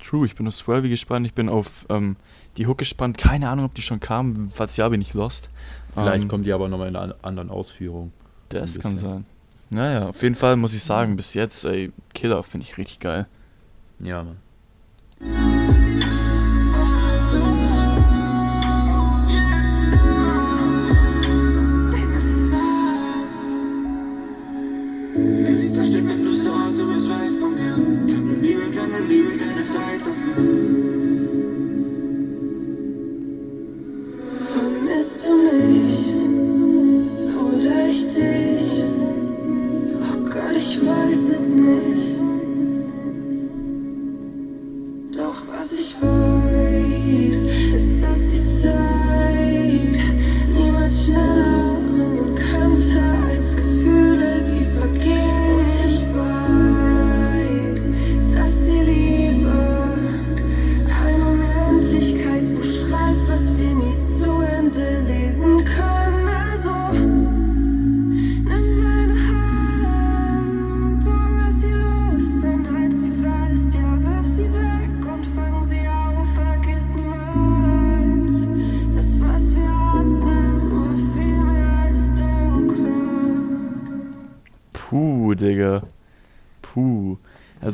True, 0.01 0.25
ich 0.25 0.35
bin 0.35 0.47
auf 0.47 0.53
Swervy 0.53 0.87
gespannt, 0.89 1.25
ich 1.25 1.33
bin 1.33 1.49
auf 1.49 1.85
ähm, 1.89 2.15
die 2.57 2.67
Hook 2.67 2.77
gespannt. 2.77 3.17
Keine 3.17 3.49
Ahnung, 3.49 3.65
ob 3.65 3.73
die 3.73 3.81
schon 3.81 3.99
kam, 3.99 4.49
falls 4.51 4.77
ja, 4.77 4.87
bin 4.87 5.01
ich 5.01 5.13
lost. 5.13 5.49
Vielleicht 5.93 6.23
Ähm, 6.23 6.27
kommt 6.29 6.45
die 6.45 6.53
aber 6.53 6.69
nochmal 6.69 6.87
in 6.87 6.95
einer 6.95 7.15
anderen 7.21 7.49
Ausführung. 7.49 8.13
Das 8.49 8.75
so 8.75 8.81
kann 8.81 8.97
sein. 8.97 9.25
Naja, 9.71 10.09
auf 10.09 10.21
jeden 10.23 10.35
Fall 10.35 10.55
muss 10.55 10.73
ich 10.73 10.83
sagen, 10.83 11.15
bis 11.15 11.33
jetzt, 11.33 11.65
ey, 11.65 11.91
Killer 12.13 12.43
finde 12.43 12.65
ich 12.65 12.77
richtig 12.77 12.99
geil. 12.99 13.27
Ja, 13.99 14.23
Mann. 14.23 15.58
Doch 45.71 46.01
was 46.01 46.18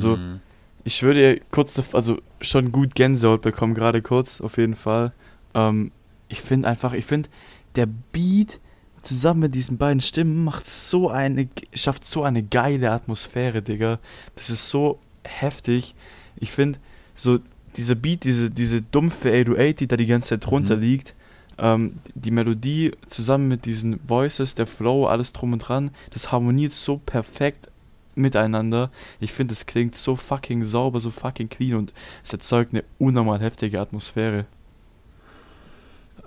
Also, 0.06 0.18
Mhm. 0.18 0.40
ich 0.84 1.02
würde 1.02 1.42
kurz, 1.52 1.82
also 1.94 2.20
schon 2.42 2.72
gut 2.72 2.94
Gänsehaut 2.94 3.42
bekommen, 3.42 3.74
gerade 3.74 4.02
kurz, 4.02 4.40
auf 4.40 4.58
jeden 4.58 4.76
Fall. 4.76 5.14
Ähm, 5.56 5.92
ich 6.28 6.42
finde 6.42 6.68
einfach, 6.68 6.94
ich 6.94 7.06
finde, 7.06 7.30
der 7.76 7.88
Beat 7.88 8.60
zusammen 9.02 9.42
mit 9.42 9.56
diesen 9.56 9.78
beiden 9.78 10.02
Stimmen 10.02 10.44
macht 10.44 10.68
so 10.68 11.10
eine, 11.10 11.48
schafft 11.74 12.06
so 12.06 12.24
eine 12.24 12.44
geile 12.44 12.92
Atmosphäre, 12.92 13.62
Digga. 13.62 14.00
Das 14.36 14.50
ist 14.50 14.70
so 14.70 15.00
heftig. 15.24 15.96
Ich 16.38 16.52
finde, 16.52 16.80
so 17.16 17.40
dieser 17.78 17.96
Beat, 17.96 18.24
diese, 18.24 18.50
diese 18.52 18.82
dumpfe 18.82 19.30
808, 19.32 19.80
die 19.80 19.88
da 19.88 19.98
die 19.98 20.06
ganze 20.06 20.30
Zeit 20.30 20.46
drunter 20.46 20.76
Mhm. 20.76 20.82
liegt, 20.82 21.16
ähm, 21.58 22.00
die 22.14 22.32
Melodie 22.32 22.92
zusammen 23.08 23.48
mit 23.48 23.66
diesen 23.66 24.00
Voices, 24.08 24.56
der 24.56 24.68
Flow, 24.68 25.08
alles 25.08 25.34
drum 25.34 25.54
und 25.54 25.60
dran, 25.60 25.92
das 26.12 26.32
harmoniert 26.32 26.74
so 26.74 26.98
perfekt 26.98 27.70
miteinander. 28.16 28.90
Ich 29.20 29.34
finde, 29.34 29.54
es 29.54 29.66
klingt 29.66 29.96
so 29.96 30.16
fucking 30.16 30.66
sauber, 30.66 31.00
so 31.00 31.12
fucking 31.12 31.50
clean 31.50 31.76
und 31.76 31.94
es 32.24 32.34
erzeugt 32.34 32.74
eine 32.74 32.84
unnormal 32.98 33.40
heftige 33.40 33.80
Atmosphäre. 33.80 34.46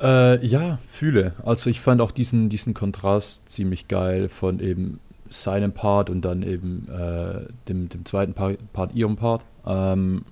Äh, 0.00 0.45
ja, 0.47 0.78
fühle. 0.90 1.33
Also 1.45 1.71
ich 1.71 1.80
fand 1.80 2.00
auch 2.00 2.12
diesen, 2.12 2.49
diesen 2.49 2.75
Kontrast 2.75 3.50
ziemlich 3.50 3.88
geil 3.88 4.28
von 4.28 4.61
eben 4.61 5.00
seinem 5.30 5.73
Part 5.73 6.09
und 6.09 6.23
dann 6.23 6.42
eben 6.42 6.88
äh, 6.88 7.52
dem, 7.68 7.88
dem 7.88 8.04
zweiten 8.04 8.35
Part, 8.35 8.59
Part, 8.73 8.95
ihrem 8.95 9.16
Part. 9.16 9.45
Ähm, 9.66 10.25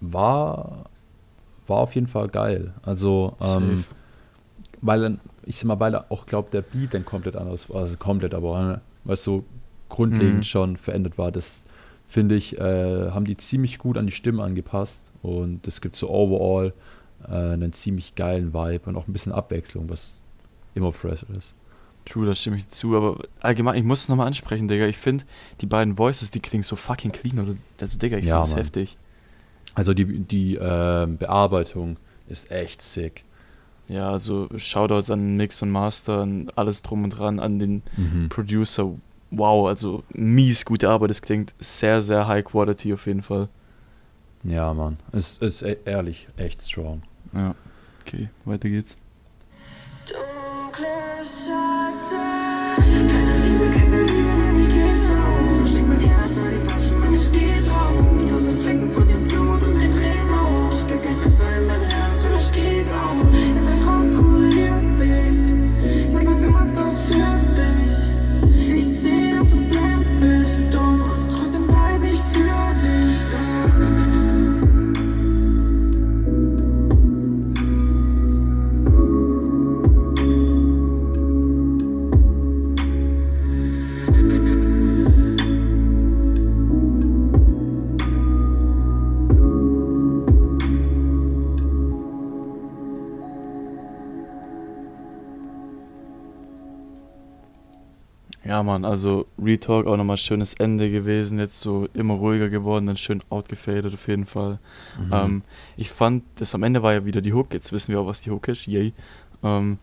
war, 0.00 0.84
war 1.66 1.78
auf 1.78 1.94
jeden 1.94 2.06
Fall 2.06 2.28
geil. 2.28 2.72
Also, 2.82 3.36
ähm, 3.40 3.84
weil 4.80 5.02
dann, 5.02 5.20
ich 5.44 5.58
sag 5.58 5.66
mal, 5.66 5.80
weil 5.80 5.94
er 5.94 6.10
auch 6.10 6.26
glaubt, 6.26 6.54
der 6.54 6.62
Beat 6.62 6.94
dann 6.94 7.04
komplett 7.04 7.36
anders 7.36 7.68
war, 7.68 7.82
also 7.82 7.96
komplett, 7.98 8.34
aber 8.34 8.80
weil 9.04 9.14
es 9.14 9.24
so 9.24 9.44
grundlegend 9.90 10.38
Mhm. 10.38 10.44
schon 10.44 10.76
verändert 10.78 11.18
war, 11.18 11.30
das 11.30 11.64
finde 12.08 12.34
ich, 12.36 12.58
äh, 12.58 13.10
haben 13.10 13.24
die 13.26 13.36
ziemlich 13.36 13.78
gut 13.78 13.98
an 13.98 14.06
die 14.06 14.12
Stimme 14.12 14.42
angepasst 14.42 15.02
und 15.22 15.66
es 15.68 15.80
gibt 15.80 15.94
so 15.96 16.08
overall 16.10 16.72
äh, 17.28 17.32
einen 17.34 17.72
ziemlich 17.74 18.14
geilen 18.14 18.54
Vibe 18.54 18.88
und 18.88 18.96
auch 18.96 19.06
ein 19.06 19.12
bisschen 19.12 19.32
Abwechslung, 19.32 19.90
was 19.90 20.18
immer 20.74 20.92
fresh 20.92 21.24
ist. 21.36 21.54
True, 22.06 22.26
da 22.26 22.34
stimme 22.34 22.56
ich 22.56 22.68
zu, 22.70 22.96
aber 22.96 23.18
allgemein, 23.40 23.76
ich 23.76 23.84
muss 23.84 24.02
es 24.04 24.08
nochmal 24.08 24.26
ansprechen, 24.26 24.66
Digga. 24.68 24.86
Ich 24.86 24.96
finde, 24.96 25.24
die 25.60 25.66
beiden 25.66 25.98
Voices, 25.98 26.30
die 26.30 26.40
klingen 26.40 26.62
so 26.64 26.74
fucking 26.74 27.12
clean. 27.12 27.38
Also, 27.38 27.54
also 27.80 27.98
Digga, 27.98 28.16
ich 28.16 28.24
Ja, 28.24 28.44
finde 28.44 28.50
es 28.60 28.64
heftig. 28.66 28.96
Also 29.74 29.92
die, 29.94 30.06
die 30.20 30.56
ähm, 30.60 31.18
Bearbeitung 31.18 31.98
ist 32.26 32.50
echt 32.50 32.82
sick. 32.82 33.24
Ja, 33.86 34.10
also 34.10 34.48
Shoutouts 34.56 35.10
an 35.10 35.36
Mix 35.36 35.60
und 35.62 35.70
Master, 35.70 36.20
an 36.22 36.48
alles 36.56 36.82
drum 36.82 37.04
und 37.04 37.10
dran, 37.10 37.38
an 37.38 37.58
den 37.58 37.82
Mhm. 37.96 38.28
Producer. 38.30 38.92
Wow, 39.30 39.68
also 39.68 40.02
mies 40.12 40.64
gute 40.64 40.88
Arbeit. 40.88 41.10
Es 41.10 41.22
klingt 41.22 41.54
sehr, 41.58 42.00
sehr 42.00 42.26
high 42.26 42.44
quality 42.44 42.92
auf 42.92 43.06
jeden 43.06 43.22
Fall. 43.22 43.48
Ja, 44.42 44.72
Mann. 44.74 44.98
Es 45.12 45.38
ist 45.38 45.62
e- 45.62 45.76
ehrlich 45.84 46.26
echt 46.36 46.62
strong. 46.62 47.02
Ja. 47.32 47.54
Okay, 48.04 48.28
weiter 48.44 48.68
geht's. 48.68 48.96
Mann, 98.80 98.90
also 98.90 99.26
Retalk 99.42 99.86
auch 99.86 99.96
nochmal 99.96 100.16
schönes 100.16 100.54
Ende 100.54 100.90
gewesen. 100.90 101.38
Jetzt 101.38 101.60
so 101.60 101.88
immer 101.94 102.14
ruhiger 102.14 102.48
geworden, 102.48 102.86
dann 102.86 102.96
schön 102.96 103.22
outgefadet 103.30 103.94
auf 103.94 104.08
jeden 104.08 104.26
Fall. 104.26 104.58
Mhm. 104.98 105.12
Ähm, 105.12 105.42
ich 105.76 105.90
fand, 105.90 106.24
das 106.36 106.54
am 106.54 106.62
Ende 106.62 106.82
war 106.82 106.92
ja 106.92 107.04
wieder 107.04 107.20
die 107.20 107.32
Hook. 107.32 107.52
Jetzt 107.52 107.72
wissen 107.72 107.92
wir 107.92 108.00
auch, 108.00 108.06
was 108.06 108.20
die 108.20 108.30
Hook 108.30 108.48
ist. 108.48 108.66
Yay. 108.66 108.92
Ähm, 109.42 109.78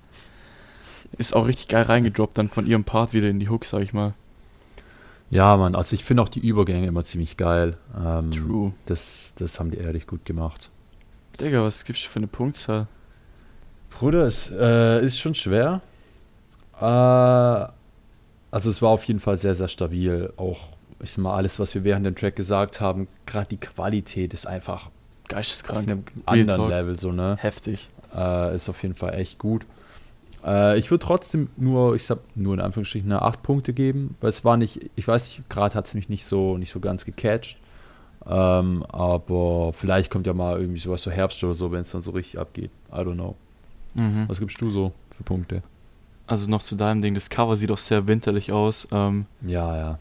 ist 1.17 1.35
auch 1.35 1.47
richtig 1.47 1.69
geil 1.69 1.83
reingedroppt 1.83 2.37
dann 2.37 2.49
von 2.49 2.65
ihrem 2.65 2.83
Part 2.83 3.13
wieder 3.13 3.29
in 3.29 3.39
die 3.39 3.49
Hook, 3.49 3.65
sag 3.65 3.81
ich 3.81 3.93
mal. 3.93 4.13
Ja, 5.29 5.57
Mann, 5.57 5.75
also 5.75 5.93
ich 5.93 6.05
finde 6.05 6.23
auch 6.23 6.29
die 6.29 6.39
Übergänge 6.39 6.87
immer 6.87 7.03
ziemlich 7.03 7.37
geil. 7.37 7.77
Ähm, 7.97 8.31
True. 8.31 8.73
Das, 8.85 9.33
das 9.37 9.59
haben 9.59 9.71
die 9.71 9.77
ehrlich 9.77 10.07
gut 10.07 10.25
gemacht. 10.25 10.69
Digga, 11.39 11.63
was 11.63 11.85
gibst 11.85 12.05
du 12.05 12.09
für 12.09 12.19
eine 12.19 12.27
Punktzahl? 12.27 12.87
Bruder, 13.91 14.25
es 14.25 14.49
äh, 14.51 15.03
ist 15.05 15.19
schon 15.19 15.35
schwer. 15.35 15.81
Äh, 16.79 17.76
also 18.51 18.69
es 18.69 18.81
war 18.81 18.89
auf 18.89 19.03
jeden 19.03 19.19
Fall 19.19 19.37
sehr, 19.37 19.55
sehr 19.55 19.67
stabil. 19.67 20.31
Auch, 20.37 20.69
ich 21.01 21.11
sag 21.11 21.19
mal, 21.19 21.35
alles, 21.35 21.59
was 21.59 21.75
wir 21.75 21.83
während 21.83 22.05
dem 22.05 22.15
Track 22.15 22.35
gesagt 22.35 22.81
haben, 22.81 23.07
gerade 23.25 23.47
die 23.49 23.57
Qualität 23.57 24.33
ist 24.33 24.47
einfach 24.47 24.87
auf 24.87 24.91
Geisteskrank. 25.27 25.89
einem 25.89 26.03
Real 26.29 26.39
anderen 26.41 26.61
Talk. 26.61 26.69
Level 26.69 26.99
so, 26.99 27.11
ne? 27.11 27.37
Heftig. 27.39 27.89
Äh, 28.15 28.55
ist 28.55 28.69
auf 28.69 28.81
jeden 28.81 28.95
Fall 28.95 29.13
echt 29.15 29.39
gut. 29.39 29.65
Äh, 30.45 30.79
ich 30.79 30.89
würde 30.89 31.05
trotzdem 31.05 31.49
nur, 31.57 31.95
ich 31.95 32.05
sag 32.05 32.19
nur 32.35 32.53
in 32.53 32.61
Anführungsstrichen, 32.61 33.11
eine 33.11 33.21
8 33.21 33.43
Punkte 33.43 33.73
geben, 33.73 34.15
weil 34.21 34.29
es 34.29 34.45
war 34.45 34.57
nicht, 34.57 34.89
ich 34.95 35.07
weiß 35.07 35.27
nicht, 35.37 35.49
gerade 35.49 35.75
hat 35.75 35.87
es 35.87 35.93
mich 35.93 36.09
nicht 36.09 36.25
so, 36.25 36.57
nicht 36.57 36.71
so 36.71 36.79
ganz 36.79 37.05
gecatcht. 37.05 37.57
Ähm, 38.25 38.83
aber 38.89 39.71
vielleicht 39.73 40.11
kommt 40.11 40.27
ja 40.27 40.33
mal 40.33 40.59
irgendwie 40.59 40.79
sowas 40.79 41.03
so 41.03 41.11
Herbst 41.11 41.43
oder 41.43 41.53
so, 41.53 41.71
wenn 41.71 41.81
es 41.81 41.91
dann 41.91 42.03
so 42.03 42.11
richtig 42.11 42.39
abgeht. 42.39 42.71
I 42.91 42.97
don't 42.97 43.13
know. 43.13 43.35
Mhm. 43.93 44.25
Was 44.27 44.39
gibst 44.39 44.59
du 44.61 44.69
so 44.69 44.91
für 45.15 45.23
Punkte? 45.23 45.63
Also 46.27 46.49
noch 46.49 46.61
zu 46.61 46.75
deinem 46.75 47.01
Ding, 47.01 47.13
das 47.13 47.29
Cover 47.29 47.55
sieht 47.55 47.71
auch 47.71 47.77
sehr 47.77 48.07
winterlich 48.07 48.51
aus. 48.51 48.87
Ähm, 48.91 49.25
Ja, 49.41 49.75
ja. 49.75 49.99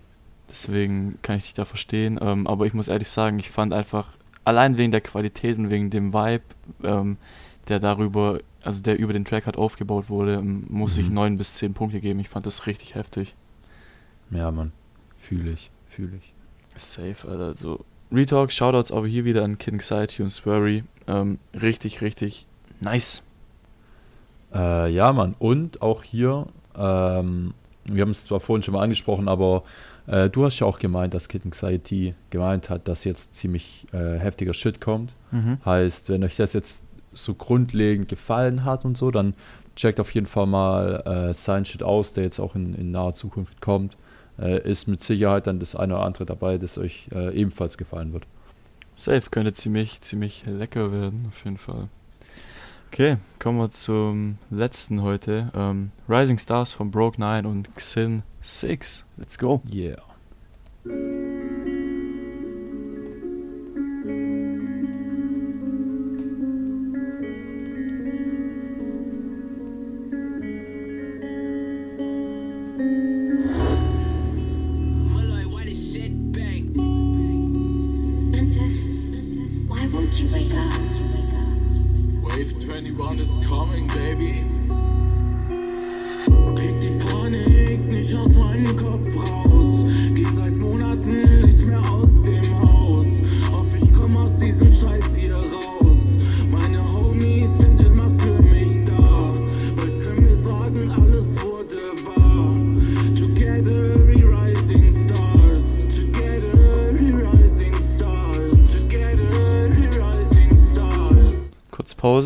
Deswegen 0.49 1.19
kann 1.23 1.37
ich 1.39 1.45
dich 1.45 1.55
da 1.55 1.65
verstehen. 1.65 2.19
Ähm, 2.21 2.47
aber 2.47 2.67
ich 2.67 2.75
muss 2.75 2.89
ehrlich 2.89 3.09
sagen, 3.09 3.39
ich 3.39 3.51
fand 3.51 3.73
einfach, 3.73 4.09
allein 4.45 4.77
wegen 4.79 4.93
der 4.93 5.01
Qualität 5.01 5.57
und 5.59 5.71
wegen 5.71 5.91
dem 5.91 6.13
Vibe, 6.13 6.45
ähm, 6.83 7.17
der 7.69 7.81
darüber, 7.81 8.41
also 8.63 8.83
der 8.83 8.99
über 8.99 9.13
den 9.13 9.25
Track 9.25 9.47
halt 9.47 9.57
aufgebaut 9.57 10.09
wurde, 10.09 10.35
ähm, 10.35 10.67
muss 10.69 10.99
ich 10.99 11.09
Mhm. 11.09 11.15
9 11.15 11.37
bis 11.39 11.55
10 11.57 11.75
Punkte 11.75 12.01
geben. 12.01 12.21
Ich 12.21 12.29
fand 12.29 12.47
das 12.47 12.67
richtig 12.67 12.95
heftig. 12.95 13.35
Ja, 14.31 14.51
Mann. 14.51 14.73
Fühle 15.21 15.51
ich, 15.53 15.71
fühle 15.89 16.17
ich. 16.17 16.33
Safe, 16.81 17.29
Alter. 17.29 17.45
Also, 17.47 17.85
Retalk, 18.13 18.53
Shoutouts 18.53 18.93
aber 18.93 19.07
hier 19.09 19.25
wieder 19.25 19.43
an 19.45 19.59
Kid 19.59 19.75
Anxiety 19.75 20.23
und 20.23 20.31
Swery. 20.31 20.85
Ähm, 21.09 21.39
richtig, 21.55 22.01
richtig 22.03 22.47
nice. 22.81 23.23
Äh, 24.55 24.93
ja, 24.93 25.13
Mann. 25.13 25.35
Und 25.39 25.83
auch 25.83 26.03
hier, 26.03 26.47
ähm, 26.77 27.55
wir 27.85 28.03
haben 28.03 28.11
es 28.11 28.25
zwar 28.25 28.41
vorhin 28.41 28.63
schon 28.63 28.75
mal 28.75 28.83
angesprochen, 28.83 29.29
aber 29.29 29.63
äh, 30.07 30.31
du 30.31 30.45
hast 30.45 30.59
ja 30.59 30.67
auch 30.67 30.79
gemeint, 30.79 31.15
dass 31.15 31.29
Kid 31.29 31.45
Anxiety 31.45 32.15
gemeint 32.31 32.71
hat, 32.71 32.89
dass 32.89 33.05
jetzt 33.05 33.35
ziemlich 33.35 33.87
äh, 33.93 34.19
heftiger 34.19 34.55
Shit 34.55 34.81
kommt. 34.81 35.15
Mhm. 35.31 35.59
Heißt, 35.65 36.09
wenn 36.09 36.25
euch 36.25 36.37
das 36.37 36.53
jetzt 36.53 36.85
so 37.13 37.35
grundlegend 37.35 38.09
gefallen 38.09 38.65
hat 38.65 38.85
und 38.85 38.97
so, 38.97 39.11
dann 39.11 39.35
checkt 39.75 40.01
auf 40.01 40.15
jeden 40.15 40.27
Fall 40.27 40.47
mal 40.47 41.03
äh, 41.07 41.35
sein 41.35 41.65
Shit 41.65 41.83
aus, 41.83 42.13
der 42.13 42.25
jetzt 42.25 42.41
auch 42.41 42.55
in, 42.55 42.75
in 42.75 42.91
naher 42.91 43.15
Zukunft 43.15 43.61
kommt. 43.61 43.97
Äh, 44.39 44.69
ist 44.69 44.87
mit 44.87 45.03
Sicherheit 45.03 45.47
dann 45.47 45.61
das 45.61 45.75
eine 45.75 45.95
oder 45.95 46.05
andere 46.05 46.27
dabei, 46.27 46.59
das 46.59 46.77
euch 46.77 47.09
äh, 47.15 47.35
ebenfalls 47.35 47.79
gefallen 47.79 48.13
wird. 48.13 48.27
Safe 48.95 49.31
könnte 49.31 49.53
ziemlich, 49.53 50.01
ziemlich 50.01 50.45
lecker 50.47 50.93
werden, 50.93 51.27
auf 51.29 51.45
jeden 51.45 51.59
Fall. 51.59 51.89
Okay, 52.99 53.19
kommen 53.39 53.59
wir 53.59 53.71
zum 53.73 54.39
letzten 54.49 55.03
heute. 55.03 55.53
Ähm, 55.55 55.91
Rising 56.09 56.39
Stars 56.39 56.73
von 56.73 56.91
Broke 56.91 57.21
9 57.21 57.45
und 57.45 57.69
Xin 57.77 58.23
6. 58.41 59.05
Let's 59.19 59.39
go. 59.39 59.61
Yeah. 59.71 59.99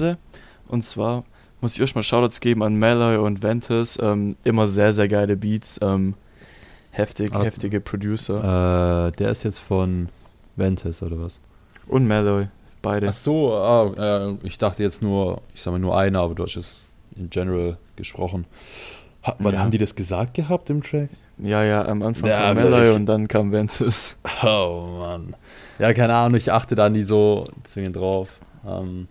Pause. 0.01 0.19
Und 0.69 0.83
zwar 0.85 1.25
muss 1.61 1.75
ich 1.75 1.81
erstmal 1.81 2.05
Shoutouts 2.05 2.41
geben 2.41 2.63
an 2.63 2.79
Malloy 2.79 3.17
und 3.19 3.43
Ventus. 3.43 3.99
Ähm, 4.01 4.37
immer 4.45 4.67
sehr, 4.67 4.93
sehr 4.93 5.09
geile 5.09 5.37
Beats. 5.37 5.79
Ähm, 5.83 6.15
heftig, 6.91 7.33
Ah. 7.35 7.43
heftige 7.43 7.81
Producer. 7.81 9.09
Äh, 9.09 9.13
der 9.13 9.31
ist 9.31 9.43
jetzt 9.45 9.59
von 9.59 10.09
Ventus 10.57 11.03
oder 11.03 11.21
was? 11.21 11.41
Und 11.87 12.07
Malloy. 12.09 12.49
Beide. 12.83 13.09
Ach 13.09 13.13
so, 13.13 13.53
ah, 13.55 13.93
äh, 14.31 14.37
ich 14.43 14.57
dachte 14.57 14.83
jetzt 14.83 15.03
nur, 15.03 15.43
ich 15.55 15.61
sag 15.61 15.73
mal 15.73 15.79
nur 15.79 15.99
einer, 15.99 16.21
aber 16.21 16.35
du 16.35 16.45
hast 16.45 16.57
es 16.57 16.87
in 17.15 17.29
general 17.29 17.77
gesprochen. 17.97 18.47
Ha, 19.23 19.35
weil, 19.39 19.53
Ja. 19.53 19.61
Haben 19.61 19.71
die 19.71 19.77
das 19.77 19.95
gesagt 19.95 20.33
gehabt 20.33 20.71
im 20.71 20.83
Track? 20.83 21.11
Ja, 21.37 21.63
ja, 21.63 21.85
am 21.85 22.03
Anfang 22.03 22.31
Ja, 22.31 22.55
kam 22.55 22.57
Malloy 22.57 22.95
und 22.95 23.05
dann 23.05 23.29
kam 23.29 23.53
Ventus. 23.53 24.17
Oh 24.43 24.97
Mann. 24.99 25.35
Ja, 25.79 25.93
keine 25.93 26.15
Ahnung, 26.15 26.37
ich 26.39 26.51
achte 26.53 26.75
da 26.75 26.89
nie 26.89 27.03
so 27.03 27.45
zwingend 27.65 27.97
drauf. 27.97 28.39
Ähm, 28.67 29.09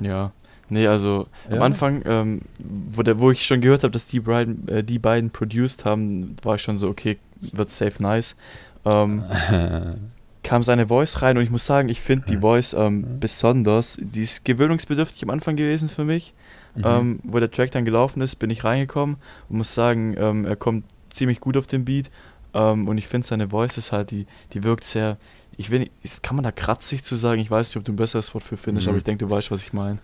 Ja. 0.00 0.32
Nee, 0.70 0.86
also 0.86 1.26
am 1.48 1.56
Ja. 1.56 1.60
Anfang, 1.60 2.02
ähm, 2.06 2.40
wo, 2.58 3.02
der, 3.02 3.20
wo 3.20 3.30
ich 3.30 3.44
schon 3.44 3.60
gehört 3.60 3.82
habe, 3.82 3.92
dass 3.92 4.06
die 4.06 4.20
beiden, 4.20 4.66
äh, 4.68 4.82
die 4.82 4.98
beiden 4.98 5.30
produced 5.30 5.84
haben, 5.84 6.36
war 6.42 6.56
ich 6.56 6.62
schon 6.62 6.78
so, 6.78 6.88
okay, 6.88 7.18
wird 7.40 7.70
safe 7.70 8.02
nice. 8.02 8.36
Ähm, 8.84 9.22
kam 10.42 10.62
seine 10.62 10.88
Voice 10.88 11.22
rein 11.22 11.36
und 11.36 11.42
ich 11.42 11.50
muss 11.50 11.66
sagen, 11.66 11.88
ich 11.88 12.00
finde 12.00 12.26
die 12.26 12.38
Voice 12.38 12.74
ähm, 12.74 13.18
besonders, 13.18 13.98
die 14.00 14.22
ist 14.22 14.44
gewöhnungsbedürftig 14.44 15.22
am 15.22 15.30
Anfang 15.30 15.56
gewesen 15.56 15.88
für 15.88 16.04
mich. 16.04 16.34
Mhm. 16.74 16.82
Ähm, 16.84 17.20
wo 17.22 17.38
der 17.38 17.50
Track 17.50 17.70
dann 17.70 17.84
gelaufen 17.84 18.20
ist, 18.20 18.36
bin 18.36 18.50
ich 18.50 18.64
reingekommen 18.64 19.16
und 19.48 19.58
muss 19.58 19.74
sagen, 19.74 20.14
ähm, 20.18 20.44
er 20.44 20.56
kommt 20.56 20.84
ziemlich 21.10 21.40
gut 21.40 21.56
auf 21.56 21.66
den 21.66 21.84
Beat. 21.84 22.10
Ähm, 22.54 22.86
und 22.88 22.96
ich 22.98 23.06
finde 23.08 23.26
seine 23.26 23.48
Voice 23.50 23.76
ist 23.78 23.92
halt, 23.92 24.10
die, 24.12 24.26
die 24.52 24.62
wirkt 24.64 24.84
sehr, 24.84 25.16
ich 25.56 25.70
will 25.70 25.80
nicht, 25.80 26.22
kann 26.22 26.36
man 26.36 26.44
da 26.44 26.52
kratzig 26.52 27.02
zu 27.02 27.16
sagen? 27.16 27.40
Ich 27.40 27.50
weiß 27.50 27.68
nicht, 27.70 27.76
ob 27.76 27.84
du 27.84 27.92
ein 27.92 27.96
besseres 27.96 28.32
Wort 28.34 28.44
für 28.44 28.56
findest, 28.56 28.86
Mhm. 28.86 28.90
aber 28.92 28.98
ich 28.98 29.04
denke, 29.04 29.24
du 29.26 29.30
weißt, 29.30 29.50
was 29.50 29.62
ich 29.62 29.72
meine. 29.72 29.98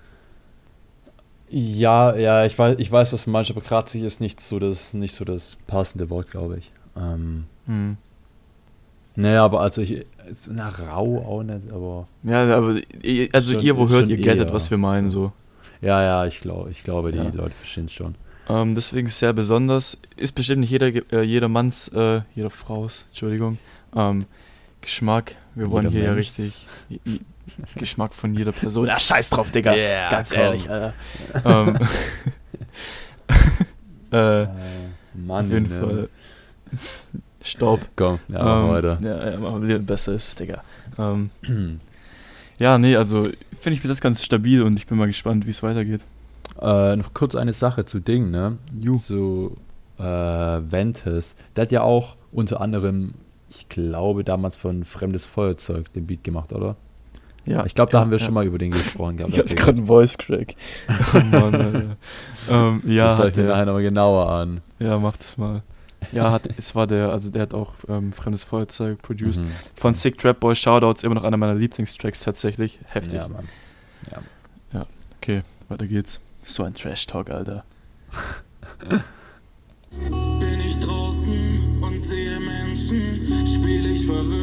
ja, 1.52 2.14
ja, 2.14 2.44
ich 2.44 2.56
weiß, 2.58 2.76
ich 2.78 2.90
weiß, 2.90 3.12
was 3.12 3.24
du 3.24 3.30
meinst, 3.30 3.50
aber 3.50 3.60
kratzig 3.60 4.02
ist 4.02 4.20
nicht 4.20 4.40
so 4.40 4.58
das, 4.58 4.94
nicht 4.94 5.14
so 5.14 5.24
das 5.24 5.56
passende 5.66 6.08
Wort, 6.10 6.30
glaube 6.30 6.58
ich. 6.58 6.70
Ähm, 6.96 7.46
Hm. 7.66 7.96
naja, 9.16 9.44
aber 9.44 9.60
also 9.60 9.82
ich, 9.82 10.04
na, 10.48 10.68
rau 10.68 11.18
auch 11.18 11.42
nicht, 11.42 11.70
aber 11.72 12.06
Ja, 12.22 12.44
aber 12.56 12.76
also 13.32 13.54
Schon- 13.54 13.62
ihr, 13.62 13.76
wo 13.76 13.88
hört, 13.88 14.08
ihr 14.08 14.16
gettet, 14.16 14.48
eher 14.48 14.54
was 14.54 14.70
wir 14.70 14.78
meinen, 14.78 15.08
so. 15.08 15.26
so. 15.80 15.86
ja, 15.86 16.02
ja, 16.02 16.26
ich 16.26 16.40
glaube, 16.40 16.70
ich 16.70 16.84
glaube, 16.84 17.10
die 17.12 17.18
Ja. 17.18 17.30
Leute 17.30 17.54
verstehen 17.54 17.86
es 17.86 17.92
schon. 17.92 18.14
Ähm, 18.50 18.74
deswegen 18.74 19.06
ist 19.06 19.18
sehr 19.18 19.32
besonders. 19.32 19.98
Ist 20.16 20.32
bestimmt 20.32 20.60
nicht 20.60 20.70
jeder, 20.70 20.88
äh, 21.12 21.22
jeder 21.22 21.48
Manns, 21.48 21.88
äh, 21.88 22.22
jeder 22.34 22.50
Fraus, 22.50 23.06
Entschuldigung, 23.08 23.58
ähm, 23.94 24.26
Geschmack. 24.80 25.36
Wir 25.54 25.70
wollen 25.70 25.86
Jeder 25.86 25.98
hier 25.98 26.08
ja 26.08 26.12
richtig 26.14 26.66
Geschmack 27.76 28.14
von 28.14 28.34
jeder 28.34 28.52
Person. 28.52 28.88
Ah, 28.88 28.98
scheiß 28.98 29.30
drauf, 29.30 29.50
Digga. 29.50 29.74
Yeah, 29.74 30.10
Ganz 30.10 30.30
komm. 30.30 30.40
ehrlich, 30.40 30.70
Alter. 30.70 30.94
ähm, 31.44 31.76
äh, 34.12 34.42
Äh, 34.42 34.46
Mann, 35.14 35.46
auf 35.46 35.52
jeden 35.52 35.68
ne? 35.68 35.80
Fall. 35.80 36.08
Stopp. 37.44 37.80
Komm, 37.96 38.18
ja, 38.28 38.42
machen 38.44 38.62
Ähm, 38.62 38.68
wir 38.68 38.76
weiter. 38.76 38.98
Ja, 39.02 39.30
ja, 39.32 39.38
machen 39.38 39.68
wir 39.68 39.78
besser 39.78 40.12
ist, 40.14 40.38
Digga. 40.40 40.62
Ähm, 40.98 41.30
ja, 42.58 42.78
nee, 42.78 42.96
also 42.96 43.22
finde 43.22 43.76
ich 43.76 43.82
bis 43.82 43.90
jetzt 43.90 44.00
ganz 44.00 44.24
stabil 44.24 44.62
und 44.62 44.78
ich 44.78 44.86
bin 44.86 44.96
mal 44.98 45.06
gespannt, 45.06 45.46
wie 45.46 45.50
es 45.50 45.62
weitergeht. 45.62 46.00
Äh, 46.60 46.96
noch 46.96 47.14
kurz 47.14 47.34
eine 47.36 47.52
Sache 47.52 47.84
zu 47.84 48.00
Ding, 48.00 48.30
ne? 48.30 48.58
Ju. 48.78 48.96
Zu 48.96 49.56
äh, 49.98 50.02
Ventus. 50.02 51.36
Der 51.56 51.62
hat 51.62 51.72
ja 51.72 51.82
auch 51.82 52.16
unter 52.32 52.60
anderem, 52.60 53.14
ich 53.48 53.68
glaube, 53.68 54.24
damals 54.24 54.56
von 54.56 54.84
Fremdes 54.84 55.26
Feuerzeug 55.26 55.92
den 55.92 56.06
Beat 56.06 56.24
gemacht, 56.24 56.52
oder? 56.52 56.76
Ja, 57.46 57.64
ich 57.64 57.74
glaube, 57.74 57.90
da 57.90 57.98
ja, 57.98 58.02
haben 58.02 58.10
wir 58.10 58.18
ja. 58.18 58.24
schon 58.24 58.34
mal 58.34 58.44
über 58.44 58.58
den 58.58 58.70
gesprochen 58.70 59.16
gehabt. 59.16 59.32
Ich 59.34 59.40
hatte 59.40 59.54
gerade 59.54 59.78
einen 59.78 59.86
Voice 59.86 60.18
Crack. 60.18 60.54
Oh 61.14 61.18
Mann, 61.18 61.96
ähm, 62.50 62.82
ja, 62.86 63.06
das 63.06 63.16
schaue 63.16 63.30
ich 63.30 63.36
mir 63.36 63.44
nachher 63.44 63.66
nochmal 63.66 63.82
genauer 63.82 64.30
an. 64.30 64.60
ja, 64.78 64.98
macht 64.98 65.22
es 65.22 65.38
mal. 65.38 65.62
Ja, 66.12 66.30
hat, 66.30 66.48
es 66.56 66.74
war 66.74 66.86
der, 66.86 67.10
also 67.10 67.30
der 67.30 67.42
hat 67.42 67.54
auch 67.54 67.74
ähm, 67.88 68.12
Fremdes 68.12 68.44
Feuerzeug 68.44 69.02
produced. 69.02 69.42
Mhm. 69.42 69.50
Von 69.74 69.94
Sick 69.94 70.16
Trap 70.18 70.40
Boy 70.40 70.56
Shoutouts 70.56 71.02
immer 71.02 71.14
noch 71.14 71.24
einer 71.24 71.36
meiner 71.36 71.54
Lieblingstracks 71.54 72.22
tatsächlich. 72.22 72.78
Heftig. 72.86 73.18
Ja, 73.18 73.28
Mann. 73.28 73.48
Okay, 75.22 75.42
weiter 75.70 75.86
geht's. 75.86 76.20
So 76.42 76.64
ein 76.64 76.74
Trash-Talk, 76.74 77.30
Alter. 77.30 77.64
Bin 79.90 80.60
ich 80.60 80.76
draußen 80.80 81.82
und 81.82 81.98
sehe 82.00 82.40
Menschen, 82.40 83.46
spiel 83.46 83.92
ich 83.92 84.04
verwirrt. 84.04 84.39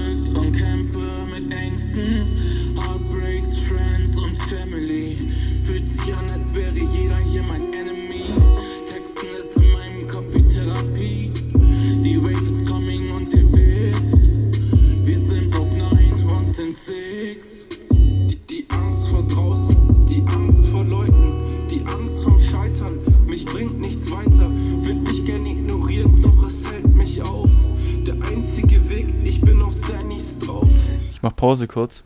Mach 31.28 31.36
Pause 31.36 31.68
kurz. 31.68 32.04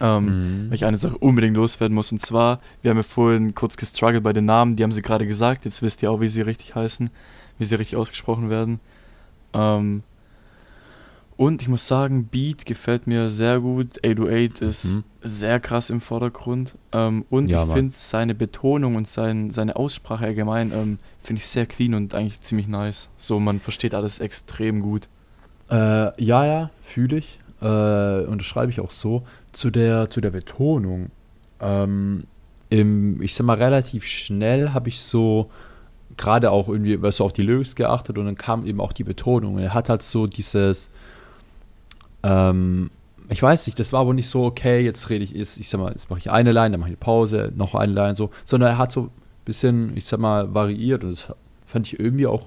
Ähm, 0.00 0.24
Mhm. 0.24 0.68
weil 0.68 0.74
ich 0.74 0.84
eine 0.84 0.96
Sache 0.98 1.16
unbedingt 1.18 1.56
loswerden 1.56 1.94
muss. 1.94 2.10
Und 2.12 2.20
zwar, 2.20 2.60
wir 2.82 2.90
haben 2.90 2.98
ja 2.98 3.02
vorhin 3.04 3.54
kurz 3.54 3.76
gestruggelt 3.76 4.22
bei 4.24 4.32
den 4.32 4.44
Namen, 4.44 4.74
die 4.76 4.82
haben 4.82 4.92
sie 4.92 5.00
gerade 5.02 5.26
gesagt. 5.26 5.64
Jetzt 5.64 5.80
wisst 5.80 6.02
ihr 6.02 6.10
auch, 6.10 6.20
wie 6.20 6.28
sie 6.28 6.40
richtig 6.42 6.74
heißen, 6.74 7.08
wie 7.58 7.64
sie 7.64 7.76
richtig 7.76 7.96
ausgesprochen 7.96 8.50
werden. 8.50 8.80
Ähm, 9.54 10.02
und 11.36 11.60
ich 11.62 11.68
muss 11.68 11.86
sagen, 11.86 12.26
Beat 12.26 12.64
gefällt 12.66 13.06
mir 13.06 13.28
sehr 13.30 13.60
gut. 13.60 13.98
808 14.04 14.60
ist 14.62 14.96
Mhm. 14.96 15.04
sehr 15.22 15.60
krass 15.60 15.90
im 15.90 16.00
Vordergrund. 16.00 16.74
Ähm, 16.92 17.24
und 17.30 17.48
Ja, 17.48 17.64
ich 17.64 17.70
finde 17.72 17.92
seine 17.94 18.34
Betonung 18.34 18.96
und 18.96 19.06
sein, 19.06 19.50
seine 19.50 19.76
Aussprache 19.76 20.24
allgemein 20.24 20.72
ähm, 20.72 20.98
finde 21.22 21.40
ich 21.40 21.46
sehr 21.46 21.66
clean 21.66 21.94
und 21.94 22.14
eigentlich 22.14 22.40
ziemlich 22.40 22.68
nice. 22.68 23.08
So, 23.18 23.38
man 23.38 23.60
versteht 23.60 23.94
alles 23.94 24.18
extrem 24.18 24.80
gut. 24.80 25.08
Äh, 25.70 26.22
ja, 26.22 26.44
ja, 26.44 26.70
fühle 26.82 27.18
ich. 27.18 27.38
Äh, 27.66 28.26
unterschreibe 28.26 28.70
ich 28.70 28.80
auch 28.80 28.90
so. 28.90 29.22
Zu 29.52 29.70
der, 29.70 30.10
zu 30.10 30.20
der 30.20 30.30
Betonung. 30.30 31.10
Ähm, 31.60 32.24
im, 32.68 33.22
ich 33.22 33.34
sag 33.34 33.46
mal, 33.46 33.56
relativ 33.56 34.04
schnell 34.04 34.70
habe 34.70 34.88
ich 34.88 35.00
so 35.00 35.50
gerade 36.16 36.50
auch 36.50 36.68
irgendwie 36.68 37.00
weißt 37.00 37.20
du, 37.20 37.24
auf 37.24 37.32
die 37.32 37.42
Lyrics 37.42 37.74
geachtet 37.74 38.18
und 38.18 38.24
dann 38.26 38.36
kam 38.36 38.64
eben 38.66 38.80
auch 38.80 38.92
die 38.92 39.04
Betonung. 39.04 39.58
Er 39.58 39.74
hat 39.74 39.88
halt 39.88 40.02
so 40.02 40.26
dieses, 40.26 40.90
ähm, 42.22 42.90
ich 43.28 43.42
weiß 43.42 43.66
nicht, 43.66 43.78
das 43.78 43.92
war 43.92 44.00
aber 44.00 44.14
nicht 44.14 44.28
so, 44.28 44.44
okay, 44.44 44.80
jetzt 44.80 45.10
rede 45.10 45.24
ich, 45.24 45.32
jetzt, 45.32 45.58
ich 45.58 45.68
sag 45.68 45.80
mal, 45.80 45.92
jetzt 45.92 46.08
mache 46.10 46.20
ich 46.20 46.30
eine 46.30 46.52
Line, 46.52 46.70
dann 46.72 46.80
mache 46.80 46.90
ich 46.90 46.96
eine 46.96 47.04
Pause, 47.04 47.52
noch 47.56 47.74
eine 47.74 47.92
Line, 47.92 48.16
so, 48.16 48.30
sondern 48.44 48.70
er 48.70 48.78
hat 48.78 48.92
so 48.92 49.02
ein 49.02 49.10
bisschen, 49.44 49.96
ich 49.96 50.06
sag 50.06 50.20
mal, 50.20 50.54
variiert 50.54 51.04
und 51.04 51.10
das 51.10 51.32
fand 51.66 51.86
ich 51.86 51.98
irgendwie 51.98 52.26
auch 52.26 52.46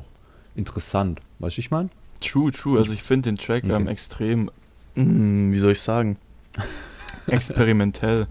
interessant. 0.55 1.19
Weißt 1.39 1.57
du, 1.57 1.59
ich 1.61 1.71
meine? 1.71 1.89
True, 2.21 2.51
true. 2.51 2.77
Also 2.77 2.91
ich 2.91 3.03
finde 3.03 3.29
den 3.29 3.37
Track 3.37 3.63
ähm, 3.65 3.71
Okay. 3.71 3.87
extrem, 3.87 4.51
mm, 4.95 5.51
wie 5.51 5.59
soll 5.59 5.71
ich 5.71 5.81
sagen, 5.81 6.17
experimentell. 7.27 8.27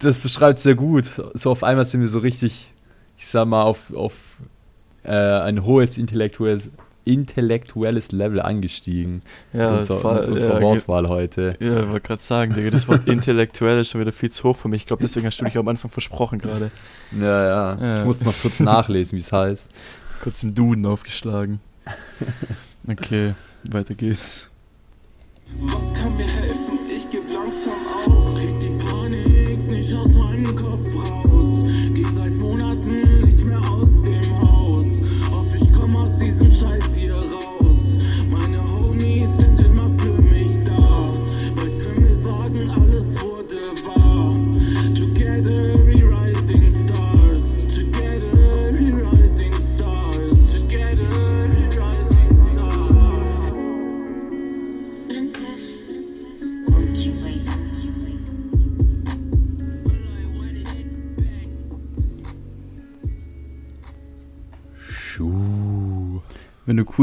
das 0.00 0.18
beschreibt 0.18 0.58
sehr 0.58 0.74
gut. 0.74 1.10
So 1.34 1.50
auf 1.50 1.62
einmal 1.62 1.84
sind 1.84 2.00
wir 2.00 2.08
so 2.08 2.18
richtig, 2.18 2.72
ich 3.16 3.26
sag 3.26 3.46
mal, 3.46 3.62
auf, 3.62 3.94
auf 3.94 4.14
äh, 5.04 5.12
ein 5.12 5.64
hohes 5.64 5.98
intellektuelles, 5.98 6.70
intellektuelles 7.04 8.12
Level 8.12 8.40
angestiegen. 8.40 9.22
Ja, 9.52 9.82
voll, 9.82 10.22
mit 10.22 10.30
unserer 10.30 10.54
ja, 10.56 10.62
Wortwahl 10.62 11.08
heute. 11.08 11.56
Ja, 11.60 11.82
ich 11.82 11.88
wollte 11.88 12.06
gerade 12.06 12.22
sagen, 12.22 12.54
Digga, 12.54 12.70
das 12.70 12.88
Wort 12.88 13.06
intellektuell 13.06 13.80
ist 13.80 13.90
schon 13.90 14.00
wieder 14.00 14.12
viel 14.12 14.30
zu 14.30 14.44
hoch 14.44 14.56
für 14.56 14.68
mich. 14.68 14.82
Ich 14.82 14.86
glaube, 14.86 15.02
deswegen 15.02 15.26
hast 15.26 15.40
du 15.40 15.44
dich 15.44 15.58
am 15.58 15.68
Anfang 15.68 15.90
versprochen 15.90 16.38
gerade. 16.38 16.70
Ja, 17.12 17.48
ja. 17.48 17.78
Ja. 17.80 17.98
Ich 18.00 18.06
muss 18.06 18.24
noch 18.24 18.34
kurz 18.40 18.60
nachlesen, 18.60 19.16
wie 19.16 19.20
es 19.20 19.32
heißt. 19.32 19.68
Kurz 20.22 20.42
einen 20.42 20.54
Duden 20.54 20.86
aufgeschlagen. 20.86 21.60
Okay, 22.86 23.32
weiter 23.62 23.94
geht's. 23.94 24.50
Was 25.60 25.92
kann 25.94 26.16
mir 26.16 26.26
helfen? 26.26 26.73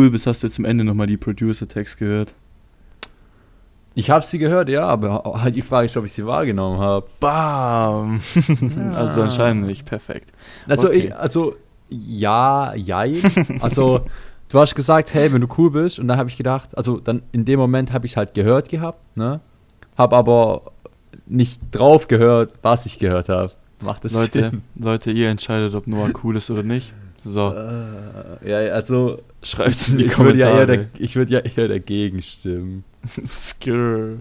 Cool 0.02 0.10
bist, 0.10 0.26
hast 0.28 0.42
du 0.42 0.48
jetzt 0.48 0.58
am 0.58 0.66
Ende 0.66 0.84
nochmal 0.84 1.08
die 1.08 1.18
Producer-Text 1.18 1.98
gehört. 1.98 2.34
Ich 3.94 4.10
habe 4.10 4.26
sie 4.26 4.40
gehört, 4.40 4.70
ja, 4.70 4.86
aber 4.88 5.22
halt 5.44 5.56
die 5.56 5.62
Frage 5.62 5.86
ist, 5.86 5.98
ob 5.98 6.06
ich 6.06 6.14
sie 6.14 6.26
wahrgenommen 6.26 6.80
habe. 6.80 7.06
Bam! 7.20 8.22
also 8.96 9.22
anscheinend 9.22 9.68
nicht. 9.68 9.86
Perfekt. 9.86 10.32
Also, 10.68 10.88
Okay. 10.88 11.08
ich, 11.08 11.16
also 11.16 11.56
ja, 11.90 12.74
jein. 12.74 13.22
Also, 13.60 14.06
du 14.48 14.60
hast 14.60 14.76
gesagt, 14.76 15.14
hey, 15.14 15.32
wenn 15.34 15.42
du 15.42 15.48
cool 15.58 15.72
bist, 15.72 16.00
und 16.00 16.08
dann 16.08 16.18
habe 16.18 16.30
ich 16.30 16.38
gedacht, 16.38 16.76
also 16.78 17.00
dann 17.00 17.22
in 17.34 17.44
dem 17.44 17.60
Moment 17.60 17.92
habe 17.92 18.06
ich 18.06 18.14
es 18.14 18.18
halt 18.18 18.34
gehört 18.34 18.70
gehabt, 18.70 19.18
ne? 19.18 19.42
Hab 19.98 20.14
aber 20.14 20.72
nicht 21.28 21.60
drauf 21.72 22.08
gehört, 22.08 22.56
was 22.62 22.86
ich 22.86 22.98
gehört 22.98 23.28
habe. 23.28 23.52
Macht 23.84 24.06
das 24.06 24.14
Leute, 24.14 24.52
Sinn? 24.52 24.62
Leute, 24.76 25.12
ihr 25.12 25.28
entscheidet, 25.30 25.76
ob 25.76 25.86
Noah 25.88 26.12
cool 26.24 26.38
ist 26.38 26.50
oder 26.50 26.64
nicht. 26.64 26.94
So, 27.24 27.52
Äh, 27.52 28.50
ja, 28.50 28.74
also 28.74 29.22
schreibt's 29.44 29.90
in 29.90 29.98
die 30.00 30.06
ich 30.06 30.18
würde 30.18 30.40
ja, 30.40 30.48
eher 30.50 30.66
Kommentare. 30.66 30.88
da- 30.92 31.00
ich 31.00 31.16
würd 31.16 31.30
ja 31.30 31.40
eher 31.40 31.68
dagegen 31.68 32.22
stimmen. 32.22 32.84
Skr. 33.26 34.18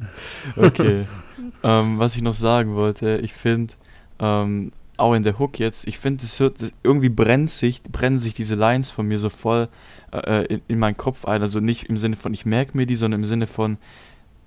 Okay. 0.56 1.06
ähm, 1.62 1.98
was 1.98 2.16
ich 2.16 2.22
noch 2.22 2.34
sagen 2.34 2.74
wollte, 2.74 3.18
ich 3.22 3.32
finde, 3.32 3.74
ähm, 4.18 4.72
auch 4.98 5.14
in 5.14 5.22
der 5.22 5.38
Hook 5.38 5.58
jetzt, 5.58 5.86
ich 5.86 5.98
finde, 5.98 6.24
es 6.24 6.38
hört, 6.40 6.60
das, 6.60 6.72
irgendwie 6.82 7.08
brennt 7.08 7.48
sich, 7.50 7.82
brennen 7.82 8.18
sich 8.18 8.34
diese 8.34 8.54
Lines 8.54 8.90
von 8.90 9.06
mir 9.06 9.18
so 9.18 9.30
voll 9.30 9.68
äh, 10.12 10.44
in, 10.46 10.60
in 10.68 10.78
meinen 10.78 10.96
Kopf 10.98 11.24
ein. 11.24 11.40
Also 11.40 11.60
nicht 11.60 11.84
im 11.84 11.96
Sinne 11.96 12.16
von, 12.16 12.34
ich 12.34 12.44
merke 12.44 12.76
mir 12.76 12.86
die, 12.86 12.96
sondern 12.96 13.20
im 13.20 13.24
Sinne 13.26 13.46
von, 13.46 13.78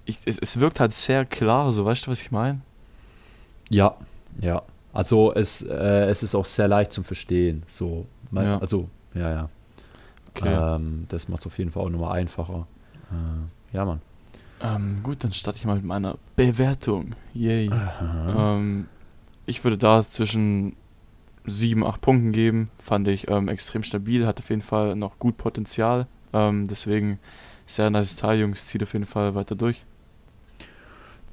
ich, 0.06 0.20
es, 0.26 0.38
es 0.38 0.60
wirkt 0.60 0.80
halt 0.80 0.94
sehr 0.94 1.26
klar, 1.26 1.72
so, 1.72 1.86
weißt 1.86 2.06
du, 2.06 2.12
was 2.12 2.22
ich 2.22 2.30
meine? 2.32 2.62
Ja, 3.70 3.96
ja. 4.42 4.62
Also 4.94 5.34
es, 5.34 5.62
äh, 5.64 6.06
es 6.06 6.24
ist 6.24 6.36
auch 6.36 6.46
sehr 6.46 6.68
leicht 6.68 6.94
zum 6.94 7.04
Verstehen. 7.04 7.64
So, 7.68 8.06
man, 8.32 8.46
Ja. 8.46 8.58
also, 8.60 8.90
ja, 9.14 9.30
ja. 9.32 9.50
Okay. 10.36 10.76
Ähm, 10.76 11.06
das 11.10 11.28
macht 11.28 11.42
es 11.42 11.48
auf 11.48 11.58
jeden 11.58 11.72
Fall 11.72 11.84
auch 11.84 11.90
nochmal 11.90 12.18
einfacher. 12.20 12.68
Äh, 13.12 13.76
ja, 13.76 13.86
Mann. 13.86 14.02
Ähm, 14.62 15.00
gut, 15.04 15.24
dann 15.24 15.32
starte 15.34 15.58
ich 15.58 15.66
mal 15.66 15.76
mit 15.76 15.84
meiner 15.84 16.18
Bewertung. 16.36 17.16
Yay. 17.34 17.70
Ähm, 17.70 18.88
ich 19.46 19.64
würde 19.64 19.78
da 19.78 20.02
zwischen 20.04 20.76
7, 21.46 21.84
8 21.84 22.00
Punkten 22.00 22.32
geben. 22.32 22.70
Fand 22.80 23.08
ich 23.08 23.28
ähm, 23.30 23.50
extrem 23.50 23.84
stabil, 23.84 24.26
hat 24.26 24.40
auf 24.40 24.50
jeden 24.50 24.62
Fall 24.62 24.96
noch 24.96 25.20
gut 25.20 25.38
Potenzial. 25.38 26.08
Ähm, 26.32 26.68
deswegen 26.68 27.20
sehr 27.66 27.90
nice 27.90 28.16
Teil, 28.16 28.40
Jungs. 28.40 28.68
Zieht 28.68 28.84
auf 28.84 28.94
jeden 28.94 29.06
Fall 29.06 29.36
weiter 29.36 29.56
durch. 29.56 29.84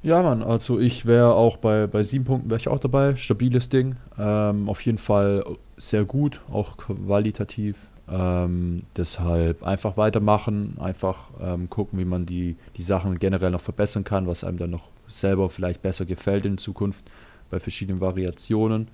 Ja, 0.03 0.23
Mann, 0.23 0.41
also 0.41 0.79
ich 0.79 1.05
wäre 1.05 1.35
auch 1.35 1.57
bei, 1.57 1.85
bei 1.85 2.03
sieben 2.03 2.25
Punkten 2.25 2.49
wäre 2.49 2.59
ich 2.59 2.67
auch 2.67 2.79
dabei. 2.79 3.15
Stabiles 3.15 3.69
Ding. 3.69 3.97
Ähm, 4.17 4.67
auf 4.67 4.81
jeden 4.81 4.97
Fall 4.97 5.45
sehr 5.77 6.05
gut, 6.05 6.41
auch 6.51 6.77
qualitativ. 6.77 7.77
Ähm, 8.09 8.83
deshalb 8.97 9.63
einfach 9.63 9.97
weitermachen, 9.97 10.77
einfach 10.79 11.29
ähm, 11.39 11.69
gucken, 11.69 11.99
wie 11.99 12.05
man 12.05 12.25
die, 12.25 12.57
die 12.77 12.83
Sachen 12.83 13.19
generell 13.19 13.51
noch 13.51 13.61
verbessern 13.61 14.03
kann, 14.03 14.25
was 14.25 14.43
einem 14.43 14.57
dann 14.57 14.71
noch 14.71 14.89
selber 15.07 15.49
vielleicht 15.49 15.83
besser 15.83 16.05
gefällt 16.05 16.45
in 16.45 16.57
Zukunft 16.57 17.05
bei 17.51 17.59
verschiedenen 17.59 18.01
Variationen. 18.01 18.87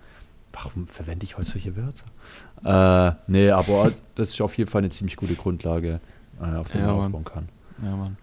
Warum 0.52 0.88
verwende 0.88 1.24
ich 1.24 1.38
heute 1.38 1.52
solche 1.52 1.74
Wörter? 1.78 2.06
Äh, 2.64 3.16
nee, 3.28 3.50
aber 3.50 3.92
das 4.16 4.30
ist 4.30 4.42
auf 4.42 4.58
jeden 4.58 4.70
Fall 4.70 4.80
eine 4.80 4.90
ziemlich 4.90 5.16
gute 5.16 5.36
Grundlage, 5.36 6.02
äh, 6.42 6.58
auf 6.58 6.70
der 6.70 6.82
Ja, 6.82 6.88
man 6.88 7.06
aufbauen 7.06 7.26
kann. 7.26 7.50
Ja, 7.82 7.96
Mann. 7.96 8.18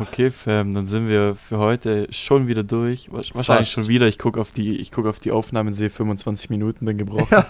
Okay, 0.00 0.30
Fam, 0.30 0.72
dann 0.74 0.86
sind 0.86 1.08
wir 1.08 1.34
für 1.34 1.58
heute 1.58 2.06
schon 2.12 2.46
wieder 2.46 2.62
durch. 2.62 3.10
Wahrscheinlich 3.12 3.44
Fast. 3.46 3.70
schon 3.72 3.88
wieder. 3.88 4.06
Ich 4.06 4.18
gucke 4.18 4.40
auf 4.40 4.52
die, 4.52 4.76
ich 4.76 4.92
guck 4.92 5.06
auf 5.06 5.18
die 5.18 5.32
Aufnahmen, 5.32 5.72
sehe 5.72 5.90
25 5.90 6.48
Minuten, 6.50 6.84
bin 6.86 6.96
gebrochen. 6.96 7.44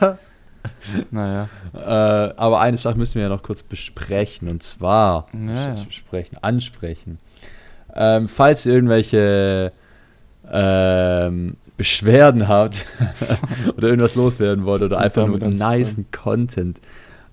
naja. 1.11 1.49
Äh, 1.75 1.79
aber 2.37 2.61
eine 2.61 2.79
Sache 2.79 2.97
müssen 2.97 3.17
wir 3.17 3.23
ja 3.25 3.29
noch 3.29 3.43
kurz 3.43 3.63
besprechen 3.63 4.49
und 4.49 4.63
zwar 4.63 5.27
Ja. 5.35 5.75
bes- 5.75 5.87
besprechen, 5.87 6.39
ansprechen. 6.41 7.19
Ähm, 7.95 8.29
falls 8.29 8.65
ihr 8.67 8.73
irgendwelche 8.75 9.73
ähm, 10.51 11.57
Beschwerden 11.77 12.49
habt 12.49 12.87
oder 13.77 13.89
irgendwas 13.89 14.15
loswerden 14.15 14.65
wollt 14.65 14.83
oder 14.83 14.99
einfach 14.99 15.27
nur 15.27 15.39
nicen 15.39 16.07
Content 16.11 16.81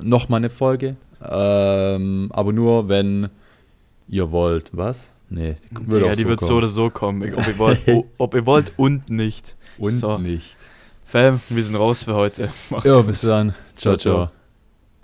nochmal 0.03 0.39
eine 0.39 0.51
Folge. 0.51 0.97
Ähm, 1.27 2.31
aber 2.33 2.53
nur, 2.53 2.89
wenn 2.89 3.29
ihr 4.09 4.31
wollt. 4.31 4.71
Was? 4.73 5.13
Nee, 5.29 5.57
die 5.71 5.75
Digga, 5.85 6.11
auch 6.13 6.17
die 6.17 6.27
wird 6.29 6.41
so 6.41 6.57
oder 6.57 6.69
so 6.69 6.91
kommen. 6.91 7.23
Ob 7.35 7.47
ihr 7.47 7.59
wollt, 7.59 7.81
ob 8.19 8.35
ihr 8.35 8.47
wollt 8.47 8.73
und 8.77 9.09
nicht. 9.11 9.57
Und 9.79 9.91
so. 9.91 10.19
nicht. 10.19 10.57
Fam, 11.05 11.41
wir 11.49 11.63
sind 11.63 11.77
raus 11.77 12.05
für 12.05 12.15
heute. 12.15 12.51
Macht's 12.71 12.87
Ja, 12.87 12.97
gut. 12.97 13.07
bis 13.09 13.21
dann. 13.23 13.55
Ciao, 13.77 13.97
ciao. 13.97 14.27
ciao. 14.27 14.40